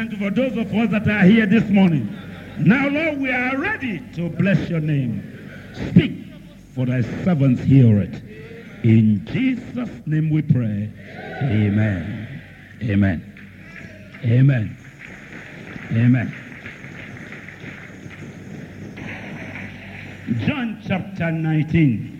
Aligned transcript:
Thank 0.00 0.12
you 0.12 0.18
for 0.18 0.30
those 0.30 0.56
of 0.56 0.72
us 0.72 0.90
that 0.92 1.06
are 1.08 1.24
here 1.24 1.44
this 1.44 1.68
morning. 1.68 2.08
Now, 2.58 2.88
Lord, 2.88 3.20
we 3.20 3.30
are 3.30 3.58
ready 3.58 3.98
to 4.14 4.30
bless 4.30 4.70
your 4.70 4.80
name. 4.80 5.22
Speak, 5.90 6.24
for 6.74 6.86
thy 6.86 7.02
servants 7.22 7.60
hear 7.60 8.00
it. 8.00 8.14
In 8.82 9.26
Jesus' 9.26 9.90
name 10.06 10.30
we 10.30 10.40
pray. 10.40 10.90
Amen. 11.42 12.42
Amen. 12.82 14.20
Amen. 14.24 14.78
Amen. 15.90 16.34
John 20.46 20.82
chapter 20.88 21.30
19. 21.30 22.19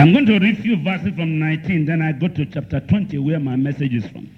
I'm 0.00 0.14
going 0.14 0.24
to 0.24 0.38
read 0.38 0.56
few 0.62 0.82
verses 0.82 1.14
from 1.14 1.38
19, 1.38 1.84
then 1.84 2.00
I 2.00 2.12
go 2.12 2.26
to 2.26 2.46
chapter 2.46 2.80
20 2.80 3.18
where 3.18 3.38
my 3.38 3.54
message 3.54 3.92
is 3.92 4.06
from. 4.06 4.30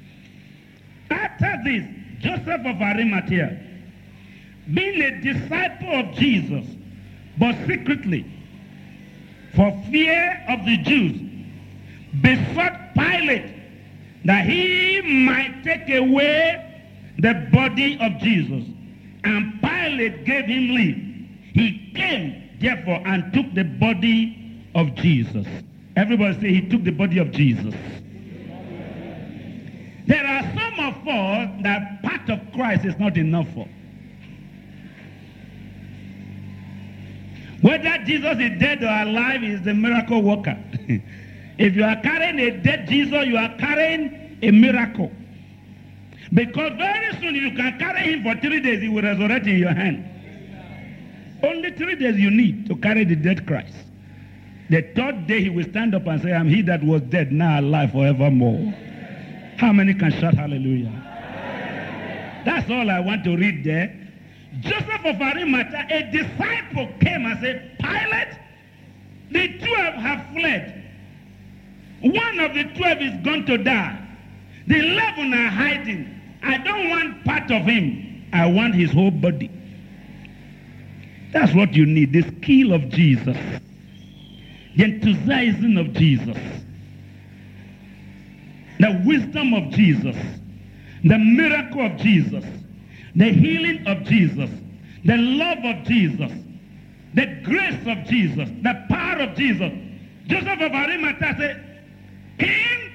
After 1.08 1.56
this, 1.62 1.84
Joseph 2.18 2.66
of 2.66 2.82
Arimathea, 2.82 3.60
being 4.74 5.00
a 5.00 5.20
disciple 5.20 6.00
of 6.00 6.16
Jesus, 6.16 6.66
but 7.38 7.54
secretly, 7.68 8.26
for 9.54 9.70
fear 9.88 10.44
of 10.48 10.64
the 10.66 10.78
Jews, 10.78 11.20
besought 12.20 12.92
Pilate 12.94 13.54
that 14.24 14.44
he 14.44 15.00
might 15.02 15.62
take 15.62 15.88
away 15.90 16.90
the 17.20 17.34
body 17.52 18.00
of 18.00 18.18
Jesus. 18.18 18.64
And 19.22 19.62
Pilate 19.62 20.24
gave 20.24 20.46
him 20.46 20.70
leave. 20.74 20.96
He 21.54 21.92
came, 21.94 22.50
therefore, 22.60 23.00
and 23.06 23.32
took 23.32 23.54
the 23.54 23.62
body 23.62 24.41
of 24.74 24.94
Jesus. 24.94 25.46
Everybody 25.96 26.40
say 26.40 26.48
he 26.48 26.68
took 26.68 26.84
the 26.84 26.90
body 26.90 27.18
of 27.18 27.30
Jesus. 27.30 27.74
There 30.06 30.26
are 30.26 30.42
some 30.54 30.80
of 30.80 31.08
us 31.08 31.62
that 31.62 32.02
part 32.02 32.28
of 32.28 32.40
Christ 32.52 32.84
is 32.84 32.98
not 32.98 33.16
enough 33.16 33.46
for. 33.54 33.68
Whether 37.60 37.96
Jesus 38.04 38.38
is 38.40 38.58
dead 38.58 38.82
or 38.82 39.08
alive 39.08 39.44
is 39.44 39.62
the 39.62 39.74
miracle 39.74 40.20
worker. 40.22 40.58
if 41.58 41.76
you 41.76 41.84
are 41.84 42.00
carrying 42.02 42.40
a 42.40 42.50
dead 42.62 42.88
Jesus, 42.88 43.26
you 43.26 43.36
are 43.36 43.54
carrying 43.58 44.38
a 44.42 44.50
miracle. 44.50 45.12
Because 46.34 46.72
very 46.72 47.12
soon 47.20 47.34
you 47.36 47.52
can 47.52 47.78
carry 47.78 48.12
him 48.12 48.24
for 48.24 48.40
three 48.40 48.60
days, 48.60 48.82
he 48.82 48.88
will 48.88 49.02
resurrect 49.02 49.46
in 49.46 49.58
your 49.58 49.72
hand. 49.72 50.08
Only 51.44 51.70
three 51.72 51.94
days 51.96 52.16
you 52.16 52.30
need 52.30 52.66
to 52.68 52.76
carry 52.76 53.04
the 53.04 53.16
dead 53.16 53.46
Christ. 53.46 53.74
The 54.72 54.80
third 54.96 55.26
day 55.26 55.42
he 55.42 55.50
will 55.50 55.66
stand 55.68 55.94
up 55.94 56.06
and 56.06 56.22
say, 56.22 56.32
I'm 56.32 56.48
he 56.48 56.62
that 56.62 56.82
was 56.82 57.02
dead, 57.02 57.30
now 57.30 57.60
alive 57.60 57.92
forevermore. 57.92 58.72
How 59.58 59.70
many 59.70 59.92
can 59.92 60.10
shout 60.12 60.32
hallelujah? 60.32 60.90
That's 62.46 62.70
all 62.70 62.88
I 62.88 62.98
want 63.00 63.22
to 63.24 63.36
read 63.36 63.64
there. 63.64 63.94
Joseph 64.60 65.04
of 65.04 65.20
Arimathea, 65.20 65.86
a 65.90 66.10
disciple, 66.10 66.88
came 67.00 67.26
and 67.26 67.38
said, 67.40 67.76
Pilate, 67.80 68.38
the 69.30 69.58
twelve 69.58 69.94
have 69.96 70.26
fled. 70.32 70.90
One 72.00 72.40
of 72.40 72.54
the 72.54 72.64
twelve 72.74 73.02
is 73.02 73.12
going 73.22 73.44
to 73.44 73.58
die. 73.58 74.08
The 74.68 74.78
eleven 74.78 75.34
are 75.34 75.48
hiding. 75.48 76.18
I 76.42 76.56
don't 76.56 76.88
want 76.88 77.24
part 77.26 77.50
of 77.50 77.64
him. 77.64 78.24
I 78.32 78.46
want 78.46 78.74
his 78.74 78.90
whole 78.90 79.10
body. 79.10 79.50
That's 81.32 81.52
what 81.52 81.74
you 81.74 81.84
need, 81.84 82.14
the 82.14 82.22
skill 82.22 82.72
of 82.72 82.88
Jesus, 82.88 83.36
the 84.76 84.84
enthusiasm 84.84 85.76
of 85.76 85.92
Jesus, 85.92 86.36
the 88.80 89.02
wisdom 89.04 89.54
of 89.54 89.70
Jesus, 89.70 90.16
the 91.04 91.18
miracle 91.18 91.86
of 91.86 91.96
Jesus, 91.98 92.44
the 93.14 93.30
healing 93.30 93.86
of 93.86 94.04
Jesus, 94.04 94.50
the 95.04 95.16
love 95.16 95.58
of 95.64 95.84
Jesus, 95.84 96.32
the 97.14 97.26
grace 97.44 97.86
of 97.86 98.04
Jesus, 98.06 98.48
the 98.62 98.86
power 98.88 99.20
of 99.20 99.36
Jesus. 99.36 99.72
Joseph 100.26 100.60
of 100.60 100.72
Arimathea 100.72 101.34
said, 101.38 101.84
King, 102.38 102.92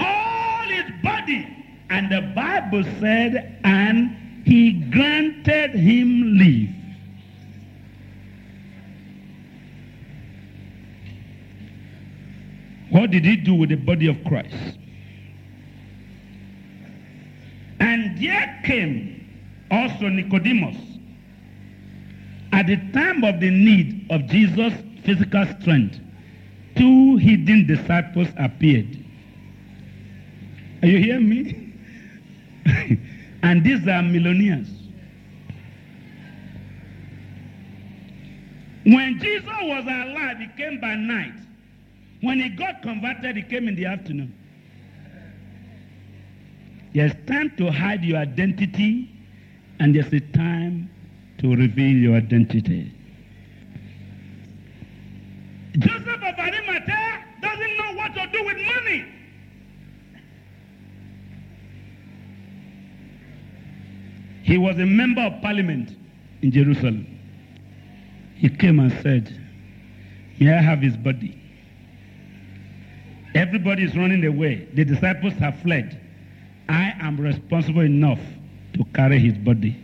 all 0.00 0.62
his 0.62 0.90
body. 1.02 1.46
And 1.90 2.10
the 2.10 2.32
Bible 2.34 2.82
said, 2.98 3.60
and 3.62 4.44
he 4.44 4.72
granted 4.90 5.74
him 5.74 6.38
leave. 6.38 6.75
What 12.96 13.10
did 13.10 13.26
he 13.26 13.36
do 13.36 13.52
with 13.52 13.68
the 13.68 13.74
body 13.74 14.06
of 14.06 14.16
Christ? 14.24 14.78
And 17.78 18.18
there 18.18 18.62
came 18.64 19.66
also 19.70 20.08
Nicodemus 20.08 20.78
at 22.52 22.68
the 22.68 22.76
time 22.94 23.22
of 23.22 23.38
the 23.38 23.50
need 23.50 24.06
of 24.08 24.24
Jesus' 24.28 24.72
physical 25.04 25.44
strength. 25.60 26.00
Two 26.74 27.16
hidden 27.16 27.66
disciples 27.66 28.28
appeared. 28.38 29.04
Are 30.82 30.88
you 30.88 30.98
hearing 30.98 31.28
me? 31.28 31.74
and 33.42 33.62
these 33.62 33.86
are 33.86 34.00
millionaires. 34.00 34.68
When 38.84 39.18
Jesus 39.20 39.44
was 39.44 39.84
alive, 39.84 40.38
he 40.38 40.48
came 40.56 40.80
by 40.80 40.94
night. 40.94 41.45
When 42.20 42.40
he 42.40 42.48
got 42.48 42.82
converted, 42.82 43.36
he 43.36 43.42
came 43.42 43.68
in 43.68 43.74
the 43.74 43.86
afternoon. 43.86 44.34
There's 46.94 47.12
time 47.26 47.52
to 47.58 47.70
hide 47.70 48.02
your 48.04 48.18
identity, 48.18 49.10
and 49.80 49.94
there's 49.94 50.12
a 50.12 50.20
time 50.20 50.90
to 51.38 51.54
reveal 51.54 51.96
your 51.96 52.16
identity. 52.16 52.92
Joseph 55.78 56.06
of 56.08 56.38
Arimathea 56.38 57.24
doesn't 57.42 57.76
know 57.76 57.92
what 57.94 58.14
to 58.14 58.26
do 58.32 58.44
with 58.44 58.56
money. 58.56 59.04
He 64.42 64.56
was 64.56 64.78
a 64.78 64.86
member 64.86 65.20
of 65.20 65.42
parliament 65.42 65.94
in 66.40 66.50
Jerusalem. 66.50 67.06
He 68.36 68.48
came 68.48 68.80
and 68.80 68.92
said, 69.02 69.38
May 70.40 70.52
I 70.52 70.62
have 70.62 70.80
his 70.80 70.96
body? 70.96 71.42
Everybody 73.36 73.84
is 73.84 73.94
running 73.94 74.24
away. 74.24 74.66
The 74.72 74.82
disciples 74.82 75.34
have 75.34 75.60
fled. 75.60 76.00
I 76.70 76.94
am 77.00 77.20
responsible 77.20 77.82
enough 77.82 78.18
to 78.72 78.84
carry 78.94 79.18
his 79.18 79.36
body. 79.36 79.76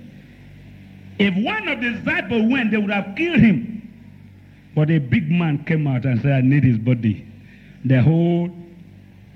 If 1.19 1.35
one 1.35 1.69
of 1.69 1.83
the 1.83 1.91
disciples 1.91 2.51
went, 2.51 2.71
they 2.71 2.79
would 2.79 2.91
have 2.91 3.15
killed 3.15 3.41
him. 3.41 3.69
But 4.75 4.91
a 4.91 4.99
big 4.99 5.31
man 5.31 5.65
came 5.65 5.87
out 5.87 6.07
and 6.07 6.23
said, 6.23 6.33
I 6.33 6.41
need 6.41 6.65
his 6.65 6.79
body. 6.79 7.27
The 7.85 8.01
whole 8.01 8.51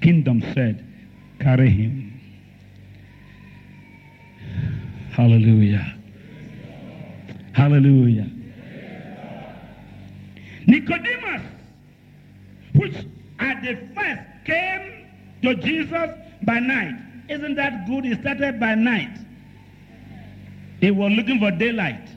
kingdom 0.00 0.40
said, 0.54 0.82
carry 1.38 1.68
him. 1.68 2.18
Hallelujah. 5.12 5.94
Hallelujah. 7.52 8.30
Nicodemus, 10.66 11.42
which 12.74 12.94
at 13.38 13.62
the 13.62 13.76
first 13.94 14.22
came 14.44 15.08
to 15.42 15.54
Jesus 15.56 16.10
by 16.42 16.58
night. 16.60 16.94
Isn't 17.28 17.54
that 17.56 17.86
good? 17.86 18.04
He 18.04 18.14
started 18.14 18.60
by 18.60 18.74
night. 18.74 19.18
He 20.80 20.90
was 20.90 21.12
looking 21.12 21.38
for 21.40 21.50
daylight. 21.50 22.08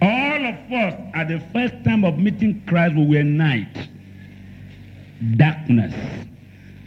All 0.00 0.46
of 0.46 0.72
us 0.72 0.94
at 1.14 1.28
the 1.28 1.40
first 1.52 1.74
time 1.84 2.04
of 2.04 2.18
meeting 2.18 2.62
Christ, 2.66 2.94
we 2.94 3.06
were 3.06 3.24
night, 3.24 3.88
darkness. 5.36 5.94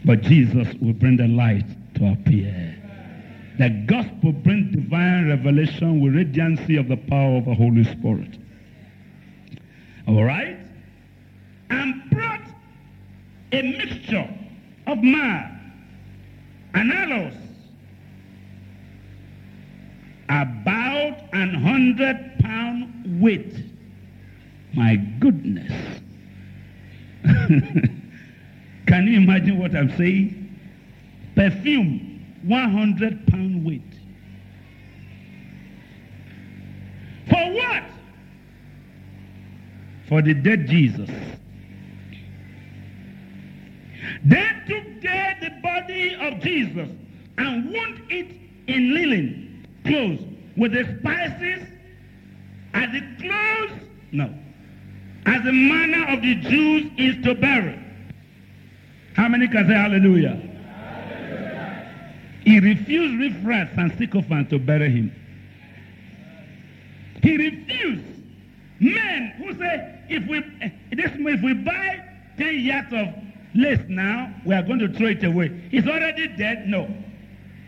But 0.06 0.22
Jesus 0.22 0.68
will 0.82 0.94
bring 0.94 1.18
the 1.18 1.28
light 1.28 1.66
to 1.96 2.12
appear. 2.12 2.78
The 3.60 3.70
gospel 3.86 4.32
brings 4.32 4.74
divine 4.74 5.28
revelation 5.28 6.00
with 6.00 6.14
radiancy 6.14 6.80
of 6.80 6.88
the 6.88 6.98
power 6.98 7.38
of 7.38 7.46
the 7.46 7.54
Holy 7.54 7.84
Spirit. 7.84 8.40
All 10.08 10.24
right? 10.24 10.58
And 11.70 12.10
a 13.52 13.62
mixture 13.62 14.30
of 14.88 15.04
myrrh 15.04 15.52
and 16.74 16.92
aloes, 16.92 17.34
about 20.30 21.18
an 21.34 21.54
hundred 21.54 22.40
pound 22.40 23.22
weight. 23.22 23.56
My 24.74 24.96
goodness. 25.20 25.72
Can 27.24 29.08
you 29.08 29.18
imagine 29.18 29.60
what 29.60 29.76
I'm 29.76 29.96
saying? 29.98 30.60
Perfume, 31.36 32.26
100 32.44 33.28
pound 33.28 33.66
weight. 33.66 33.82
For 37.30 37.54
what? 37.54 37.84
For 40.08 40.22
the 40.22 40.34
dead 40.34 40.68
Jesus. 40.68 41.10
They 44.24 44.48
took 44.68 45.02
there 45.02 45.38
the 45.42 45.50
body 45.62 46.16
of 46.16 46.40
Jesus 46.42 46.90
and 47.38 47.72
wound 47.72 48.02
it 48.10 48.28
in 48.68 48.94
linen 48.94 49.68
clothes 49.86 50.22
with 50.58 50.74
the 50.74 50.84
spices 51.00 51.68
as 52.74 52.92
the 52.92 53.02
clothes, 53.20 53.82
no, 54.12 54.34
as 55.26 55.44
the 55.44 55.52
manner 55.52 56.08
of 56.08 56.22
the 56.22 56.36
Jews 56.36 56.92
is 56.98 57.24
to 57.26 57.36
bury. 57.36 57.80
How 59.16 59.28
many 59.28 59.48
can 59.48 59.68
say 59.68 59.74
hallelujah? 59.74 60.30
hallelujah. 60.30 61.94
He 62.44 62.60
refused 62.60 63.20
riffraff 63.20 63.70
and 63.78 63.98
sycophants 63.98 64.50
to 64.52 64.60
bury 64.60 64.90
him. 64.90 65.16
He 67.24 67.38
refused. 67.38 68.06
Men 68.80 69.34
who 69.38 69.54
say, 69.60 70.00
if 70.10 70.28
we, 70.28 70.38
eh, 70.62 70.70
this, 70.92 71.12
if 71.14 71.42
we 71.44 71.54
buy 71.54 72.04
10 72.38 72.60
yards 72.60 72.94
of 72.94 73.10
lace 73.54 73.82
now, 73.88 74.34
we 74.46 74.54
are 74.54 74.64
going 74.64 74.80
to 74.80 74.90
throw 74.90 75.08
it 75.08 75.24
away. 75.24 75.50
He's 75.72 75.88
already 75.88 76.28
dead? 76.38 76.68
No. 76.68 76.90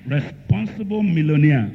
Responsible 0.05 1.03
millionaire 1.03 1.71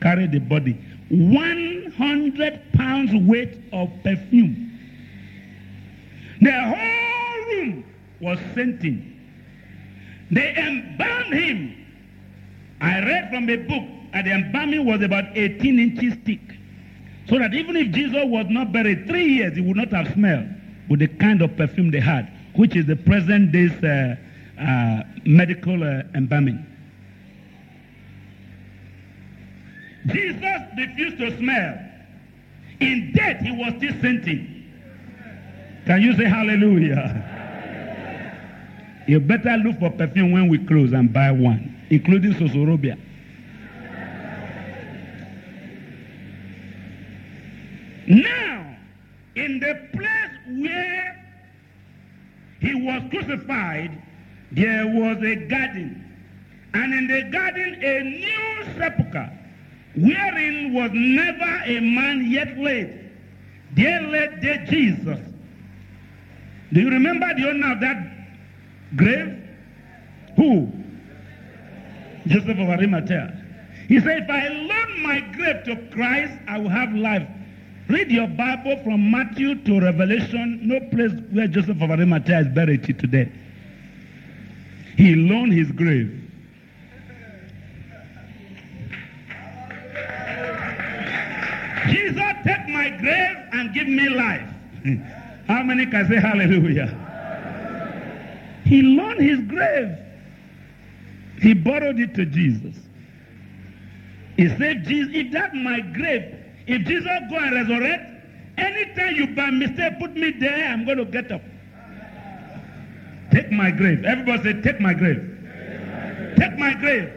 carried 0.00 0.32
the 0.32 0.38
body. 0.38 0.72
100 1.10 2.72
pounds 2.72 3.10
weight 3.28 3.58
of 3.72 3.90
perfume. 4.02 4.66
The 6.40 6.52
whole 6.52 7.56
room 7.56 7.84
was 8.20 8.38
scenting. 8.54 9.06
They 10.30 10.54
embalmed 10.56 11.34
him. 11.34 11.76
I 12.80 13.00
read 13.00 13.30
from 13.30 13.50
a 13.50 13.56
book 13.56 13.84
and 14.12 14.26
the 14.26 14.30
embalming 14.30 14.86
was 14.86 15.02
about 15.02 15.36
18 15.36 15.78
inches 15.78 16.14
thick. 16.24 16.40
So 17.28 17.38
that 17.38 17.54
even 17.54 17.76
if 17.76 17.92
Jesus 17.92 18.24
was 18.24 18.46
not 18.48 18.72
buried 18.72 19.06
three 19.06 19.24
years, 19.24 19.54
he 19.54 19.60
would 19.60 19.76
not 19.76 19.92
have 19.92 20.12
smelled 20.14 20.48
with 20.88 21.00
the 21.00 21.08
kind 21.08 21.42
of 21.42 21.56
perfume 21.56 21.90
they 21.90 22.00
had, 22.00 22.30
which 22.54 22.76
is 22.76 22.86
the 22.86 22.96
present 22.96 23.52
day's 23.52 23.72
uh, 23.82 24.16
uh, 24.60 25.02
medical 25.24 25.82
uh, 25.82 26.02
embalming. 26.14 26.66
Jesus 30.06 30.62
refused 30.76 31.18
to 31.18 31.36
smell. 31.38 31.78
In 32.80 33.12
death, 33.14 33.40
he 33.40 33.50
was 33.52 33.74
still 33.76 33.92
scenting. 34.00 34.56
Can 35.86 36.02
you 36.02 36.16
say 36.16 36.24
hallelujah? 36.24 37.26
You 39.06 39.20
better 39.20 39.56
look 39.56 39.78
for 39.78 39.90
perfume 39.90 40.32
when 40.32 40.48
we 40.48 40.58
close 40.66 40.92
and 40.92 41.12
buy 41.12 41.30
one, 41.30 41.84
including 41.90 42.32
Sosorobia. 42.34 42.98
Now, 48.06 48.76
in 49.36 49.60
the 49.60 49.88
place 49.92 50.60
where 50.60 51.19
he 52.60 52.74
was 52.74 53.02
crucified, 53.10 54.02
there 54.52 54.86
was 54.86 55.16
a 55.22 55.36
garden. 55.46 56.06
And 56.74 56.94
in 56.94 57.06
the 57.06 57.30
garden, 57.30 57.82
a 57.82 58.02
new 58.02 58.74
sepulchre, 58.78 59.38
wherein 59.96 60.72
was 60.72 60.90
never 60.92 61.62
a 61.64 61.80
man 61.80 62.30
yet 62.30 62.56
laid. 62.58 63.10
There 63.72 64.02
laid 64.02 64.42
there 64.42 64.66
Jesus. 64.66 65.18
Do 66.72 66.80
you 66.80 66.90
remember 66.90 67.26
the 67.34 67.48
owner 67.48 67.72
of 67.72 67.80
that 67.80 67.96
grave? 68.96 69.36
Who? 70.36 70.70
Joseph 72.26 72.58
of 72.58 72.68
Arimathea. 72.68 73.36
He 73.88 73.98
said, 74.00 74.24
if 74.24 74.30
I 74.30 74.48
loan 74.48 75.02
my 75.02 75.20
grave 75.36 75.64
to 75.64 75.76
Christ, 75.92 76.32
I 76.46 76.58
will 76.58 76.68
have 76.68 76.92
life. 76.94 77.26
Read 77.90 78.08
your 78.12 78.28
Bible 78.28 78.80
from 78.84 79.10
Matthew 79.10 79.56
to 79.64 79.80
Revelation. 79.80 80.60
No 80.62 80.78
place 80.90 81.10
where 81.32 81.48
Joseph 81.48 81.82
of 81.82 81.90
Arimathea 81.90 82.42
is 82.42 82.46
buried 82.46 82.84
today. 82.84 83.28
He 84.96 85.16
loaned 85.16 85.52
his 85.52 85.72
grave. 85.72 86.16
Jesus, 91.88 92.22
take 92.44 92.68
my 92.68 92.90
grave 93.00 93.36
and 93.54 93.74
give 93.74 93.88
me 93.88 94.08
life. 94.08 94.48
How 95.48 95.64
many 95.64 95.84
can 95.86 96.08
say 96.08 96.20
hallelujah? 96.20 96.94
He 98.66 98.82
loaned 98.82 99.20
his 99.20 99.40
grave. 99.48 99.98
He 101.42 101.54
borrowed 101.54 101.98
it 101.98 102.14
to 102.14 102.24
Jesus. 102.24 102.76
He 104.36 104.48
said, 104.58 104.84
Jesus, 104.84 105.10
if 105.12 105.32
that's 105.32 105.54
my 105.56 105.80
grave, 105.80 106.36
if 106.66 106.86
Jesus 106.86 107.20
go 107.28 107.36
and 107.36 107.54
resurrect, 107.54 108.04
anytime 108.58 109.16
you 109.16 109.26
by 109.28 109.50
mistake 109.50 109.98
put 109.98 110.14
me 110.14 110.30
there, 110.32 110.68
I'm 110.68 110.84
going 110.84 110.98
to 110.98 111.04
get 111.04 111.30
up. 111.32 111.42
Take 113.30 113.50
my 113.52 113.70
grave. 113.70 114.04
Everybody 114.04 114.42
say, 114.42 114.60
take 114.62 114.80
my 114.80 114.92
grave. 114.92 115.22
Take 116.36 116.58
my 116.58 116.74
grave. 116.74 117.12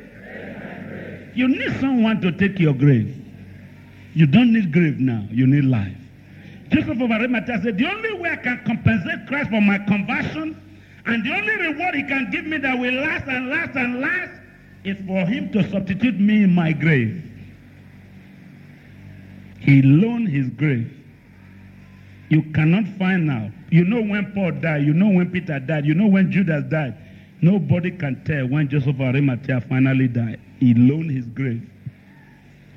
You 1.36 1.48
need 1.48 1.80
someone 1.80 2.22
to 2.22 2.31
take 2.31 2.60
your 2.60 2.74
grave. 2.74 3.19
You 4.13 4.28
don't 4.28 4.54
need 4.54 4.72
grave 4.72 5.00
now. 5.00 5.28
You 5.31 5.48
need 5.48 5.66
life. 5.66 5.98
Joseph 6.69 7.01
of 7.01 7.12
Arimathea 7.12 7.62
said, 7.63 7.78
the 7.78 7.88
only 7.88 8.13
way 8.13 8.30
I 8.30 8.36
can 8.36 8.62
compensate 8.66 9.28
Christ 9.28 9.50
for 9.50 9.62
my 9.62 9.80
conversion 9.80 10.60
and 11.06 11.25
the 11.25 11.34
only 11.36 11.56
reward 11.56 11.96
he 11.96 12.04
can 12.04 12.30
give 12.31 12.46
me 12.46 12.57
that 12.57 12.78
will 12.78 12.94
last 12.94 13.28
and 13.28 13.50
last 13.50 13.75
and 13.75 14.01
last 14.01 14.31
is 14.84 14.98
for 15.06 15.25
him 15.25 15.51
to 15.51 15.69
substitute 15.69 16.19
me 16.19 16.44
in 16.44 16.54
my 16.54 16.72
grave. 16.72 17.30
He 19.63 19.81
loaned 19.81 20.27
his 20.27 20.50
grave. 20.50 20.92
You 22.30 22.42
cannot 22.51 22.86
find 23.00 23.30
out. 23.31 23.51
You 23.69 23.86
know 23.86 24.01
when 24.01 24.33
Paul 24.33 24.51
died. 24.51 24.83
You 24.83 24.94
know 24.94 25.10
when 25.10 25.31
Peter 25.31 25.60
died. 25.60 25.86
You 25.86 25.94
know 25.94 26.07
when 26.07 26.31
Judas 26.31 26.65
died. 26.69 26.98
Nobody 27.42 27.92
can 27.92 28.24
tell 28.25 28.48
when 28.48 28.68
Joseph 28.68 29.00
Arimathea 29.00 29.62
finally 29.62 30.07
died. 30.07 30.39
He 30.60 30.74
loaned 30.74 31.12
his 31.12 31.25
grave. 31.27 31.69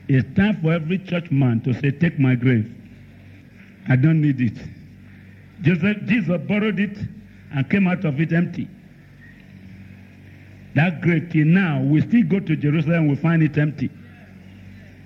It's 0.08 0.26
time 0.36 0.60
for 0.62 0.72
every 0.72 0.98
church 0.98 1.30
man 1.30 1.60
to 1.62 1.74
say, 1.74 1.90
Take 1.90 2.20
my 2.20 2.36
grave. 2.36 2.72
I 3.88 3.96
don't 3.96 4.20
need 4.20 4.40
it. 4.40 4.58
Joseph, 5.62 6.04
Jesus 6.06 6.40
borrowed 6.46 6.78
it 6.78 6.96
and 7.52 7.68
came 7.68 7.88
out 7.88 8.04
of 8.04 8.20
it 8.20 8.32
empty. 8.32 8.68
That 10.74 11.00
grave, 11.00 11.30
till 11.32 11.46
now, 11.46 11.82
we 11.82 12.02
still 12.02 12.22
go 12.24 12.38
to 12.38 12.54
Jerusalem 12.54 13.08
we 13.08 13.16
find 13.16 13.42
it 13.42 13.56
empty. 13.58 13.90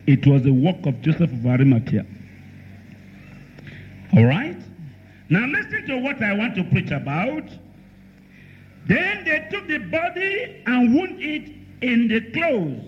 It 0.07 0.27
was 0.27 0.43
the 0.43 0.53
work 0.53 0.87
of 0.87 1.01
Joseph 1.03 1.33
of 1.33 1.47
Arimathea. 1.47 2.07
All 4.15 4.25
right? 4.25 4.57
Now 5.29 5.47
listen 5.47 5.87
to 5.87 5.99
what 5.99 6.23
I 6.23 6.35
want 6.35 6.57
to 6.57 6.65
preach 6.65 6.91
about. 6.91 7.45
Then 8.87 9.25
they 9.25 9.47
took 9.51 9.69
the 9.69 9.79
body 9.79 10.63
and 10.67 10.95
wound 10.95 11.23
it 11.23 11.53
in 11.83 12.09
the 12.09 12.21
clothes. 12.33 12.85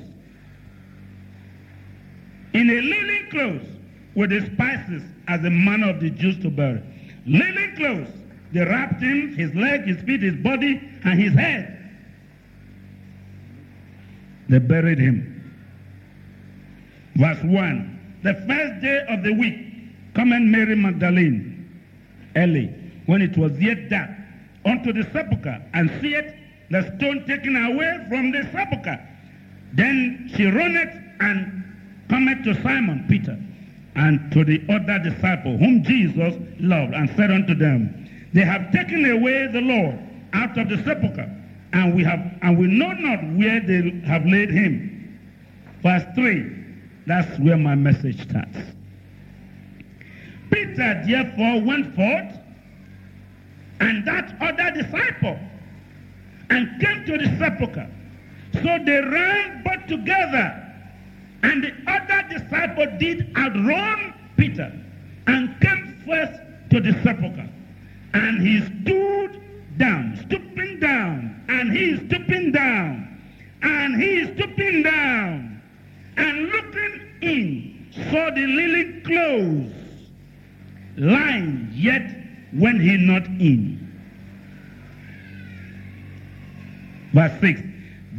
In 2.54 2.68
a 2.68 2.80
linen 2.80 3.28
clothes 3.30 3.66
with 4.14 4.30
the 4.30 4.44
spices 4.46 5.02
as 5.28 5.40
the 5.42 5.50
manner 5.50 5.90
of 5.90 6.00
the 6.00 6.10
Jews 6.10 6.38
to 6.42 6.50
bury. 6.50 6.82
Linen 7.26 7.76
clothes. 7.76 8.08
They 8.52 8.60
wrapped 8.60 9.00
him, 9.00 9.34
his 9.34 9.54
leg, 9.54 9.84
his 9.84 10.02
feet, 10.02 10.20
his 10.20 10.36
body, 10.36 10.80
and 11.04 11.18
his 11.18 11.32
head. 11.32 11.78
They 14.48 14.58
buried 14.58 14.98
him. 14.98 15.31
Verse 17.14 17.42
1. 17.42 18.20
The 18.22 18.34
first 18.34 18.82
day 18.82 19.04
of 19.08 19.22
the 19.22 19.32
week, 19.32 20.14
coming 20.14 20.50
Mary 20.50 20.76
Magdalene, 20.76 21.68
early, 22.36 22.72
when 23.06 23.20
it 23.20 23.36
was 23.36 23.52
yet 23.58 23.88
dark, 23.90 24.10
unto 24.64 24.92
the 24.92 25.02
sepulchre, 25.12 25.60
and 25.74 25.90
seeth 26.00 26.32
the 26.70 26.82
stone 26.96 27.24
taken 27.26 27.56
away 27.56 28.06
from 28.08 28.30
the 28.30 28.42
sepulchre. 28.52 29.00
Then 29.74 30.30
she 30.34 30.46
runneth 30.46 30.94
and 31.20 31.64
cometh 32.08 32.44
to 32.44 32.62
Simon 32.62 33.04
Peter 33.08 33.38
and 33.94 34.32
to 34.32 34.44
the 34.44 34.62
other 34.70 34.98
disciple 34.98 35.58
whom 35.58 35.82
Jesus 35.84 36.34
loved, 36.60 36.94
and 36.94 37.10
said 37.16 37.30
unto 37.30 37.54
them, 37.54 38.08
They 38.32 38.42
have 38.42 38.72
taken 38.72 39.04
away 39.10 39.48
the 39.48 39.60
Lord 39.60 39.98
out 40.32 40.56
of 40.56 40.68
the 40.68 40.82
sepulchre, 40.84 41.30
and 41.72 41.94
we 41.94 42.04
have 42.04 42.20
and 42.42 42.58
we 42.58 42.66
know 42.68 42.92
not 42.92 43.22
where 43.36 43.60
they 43.60 44.00
have 44.06 44.24
laid 44.24 44.50
him. 44.50 45.18
Verse 45.82 46.04
3. 46.14 46.61
That's 47.06 47.38
where 47.38 47.56
my 47.56 47.74
message 47.74 48.22
starts. 48.28 48.56
Peter 50.50 51.02
therefore 51.06 51.60
went 51.62 51.94
forth, 51.96 52.38
and 53.80 54.06
that 54.06 54.36
other 54.40 54.70
disciple, 54.82 55.38
and 56.50 56.80
came 56.80 57.04
to 57.06 57.18
the 57.18 57.36
sepulchre. 57.38 57.90
So 58.54 58.78
they 58.84 59.00
ran 59.00 59.62
both 59.64 59.86
together, 59.86 60.58
and 61.42 61.64
the 61.64 61.72
other 61.86 62.28
disciple 62.28 62.86
did 62.98 63.34
outrun 63.36 64.14
Peter, 64.36 64.72
and 65.26 65.60
came 65.60 66.02
first 66.06 66.40
to 66.70 66.80
the 66.80 66.92
sepulchre. 67.02 67.48
And 68.14 68.46
he 68.46 68.60
stood 68.60 69.42
down, 69.78 70.18
stooping 70.26 70.78
down, 70.80 71.42
and 71.48 71.72
he 71.72 71.96
stooping 72.06 72.52
down, 72.52 73.20
and 73.62 74.00
he 74.00 74.26
stooping 74.34 74.82
down, 74.82 75.51
and 76.16 76.48
looking 76.48 77.00
in, 77.22 77.86
saw 78.10 78.30
the 78.30 78.46
lily 78.46 79.00
clothes 79.02 79.72
lying, 80.96 81.68
yet 81.72 82.02
went 82.54 82.80
he 82.80 82.96
not 82.96 83.24
in. 83.26 83.78
Verse 87.12 87.40
6. 87.40 87.60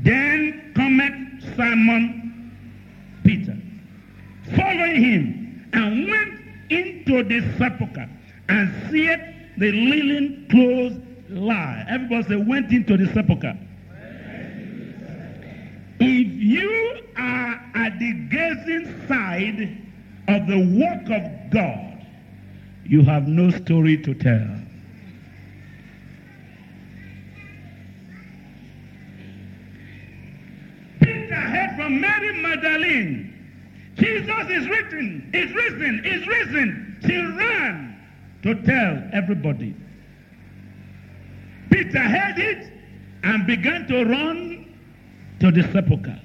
Then 0.04 0.72
cometh 0.76 1.56
Simon 1.56 2.52
Peter, 3.24 3.58
following 4.56 5.04
him, 5.04 5.70
and 5.74 6.08
went 6.08 6.40
into 6.70 7.24
the 7.24 7.42
sepulchre, 7.58 8.10
and 8.50 8.92
seeth 8.92 9.20
the 9.58 9.72
linen 9.72 10.48
clothes 10.50 11.00
lie. 11.30 11.86
Everybody 11.90 12.24
say, 12.28 12.36
went 12.36 12.72
into 12.72 12.98
the 12.98 13.12
sepulchre. 13.14 13.58
You 16.44 17.00
are 17.16 17.72
at 17.74 17.98
the 18.00 18.12
gazing 18.30 19.08
side 19.08 19.78
of 20.28 20.46
the 20.46 20.60
work 20.78 21.10
of 21.10 21.52
God, 21.54 22.06
you 22.84 23.02
have 23.04 23.30
no 23.30 23.50
story 23.50 23.96
to 24.00 24.14
tell. 24.14 24.60
Peter 31.00 31.34
heard 31.34 31.78
from 31.78 32.02
Mary 32.02 32.42
Magdalene. 32.42 33.34
Jesus 33.96 34.50
is 34.50 34.68
written, 34.68 35.32
is 35.34 35.50
risen, 35.54 36.02
is 36.04 36.28
risen. 36.28 36.98
She 37.06 37.16
ran 37.16 37.96
to 38.42 38.56
tell 38.64 39.02
everybody. 39.14 39.74
Peter 41.72 42.00
heard 42.00 42.38
it 42.38 42.70
and 43.24 43.48
began 43.48 43.88
to 43.88 44.04
run 44.04 44.76
to 45.40 45.50
the 45.50 45.64
sepulchre. 45.72 46.20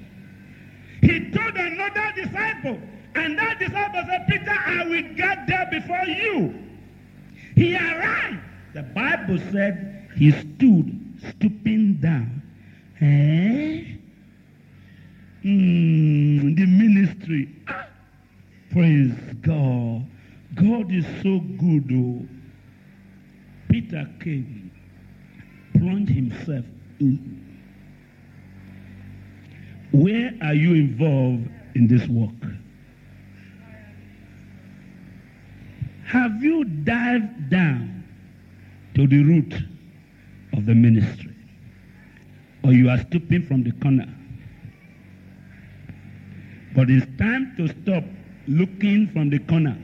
He 1.01 1.31
told 1.31 1.55
another 1.55 2.11
disciple, 2.15 2.79
and 3.15 3.37
that 3.37 3.59
disciple 3.59 4.03
said, 4.07 4.27
Peter, 4.27 4.51
I 4.65 4.85
will 4.85 5.15
get 5.15 5.47
there 5.47 5.67
before 5.71 6.05
you. 6.05 6.67
He 7.55 7.75
arrived. 7.75 8.39
The 8.73 8.83
Bible 8.83 9.39
said 9.51 10.09
he 10.15 10.31
stood 10.31 11.19
stooping 11.35 11.95
down. 12.01 12.41
Eh? 13.01 13.97
Mm, 15.43 16.55
the 16.55 16.65
ministry. 16.65 17.55
Praise 18.71 19.13
God. 19.41 20.05
God 20.55 20.91
is 20.91 21.05
so 21.23 21.39
good. 21.39 21.89
Oh. 21.93 22.27
Peter 23.69 24.07
came, 24.19 24.71
plunged 25.73 26.11
himself 26.11 26.65
in. 26.99 27.48
Where 29.91 30.33
are 30.41 30.53
you 30.53 30.75
involved 30.75 31.49
in 31.75 31.87
this 31.87 32.07
work? 32.07 32.29
Have 36.05 36.43
you 36.43 36.63
dived 36.63 37.49
down 37.49 38.03
to 38.95 39.07
the 39.07 39.23
root 39.23 39.53
of 40.53 40.65
the 40.65 40.75
ministry? 40.75 41.35
Or 42.63 42.71
you 42.73 42.89
are 42.89 42.99
stooping 42.99 43.45
from 43.47 43.63
the 43.63 43.71
corner? 43.73 44.07
But 46.75 46.89
it's 46.89 47.05
time 47.17 47.53
to 47.57 47.67
stop 47.67 48.03
looking 48.47 49.07
from 49.09 49.29
the 49.29 49.39
corner. 49.39 49.77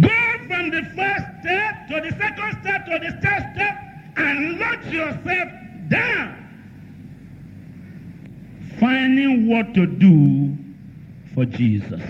Go 0.00 0.46
from 0.46 0.70
the 0.70 0.82
first 0.96 1.26
step 1.40 1.88
to 1.88 2.00
the 2.00 2.16
second 2.18 2.58
step 2.62 2.86
to 2.86 2.98
the 2.98 3.12
third 3.20 3.50
step 3.54 3.78
and 4.16 4.58
launch 4.58 4.86
yourself 4.86 5.48
down. 5.88 6.34
Finding 8.78 9.48
what 9.48 9.74
to 9.74 9.86
do 9.86 10.56
for 11.34 11.44
Jesus. 11.44 12.02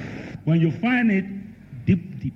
When 0.45 0.61
you 0.61 0.71
find 0.81 1.11
it, 1.11 1.25
deep, 1.87 2.21
deep. 2.21 2.35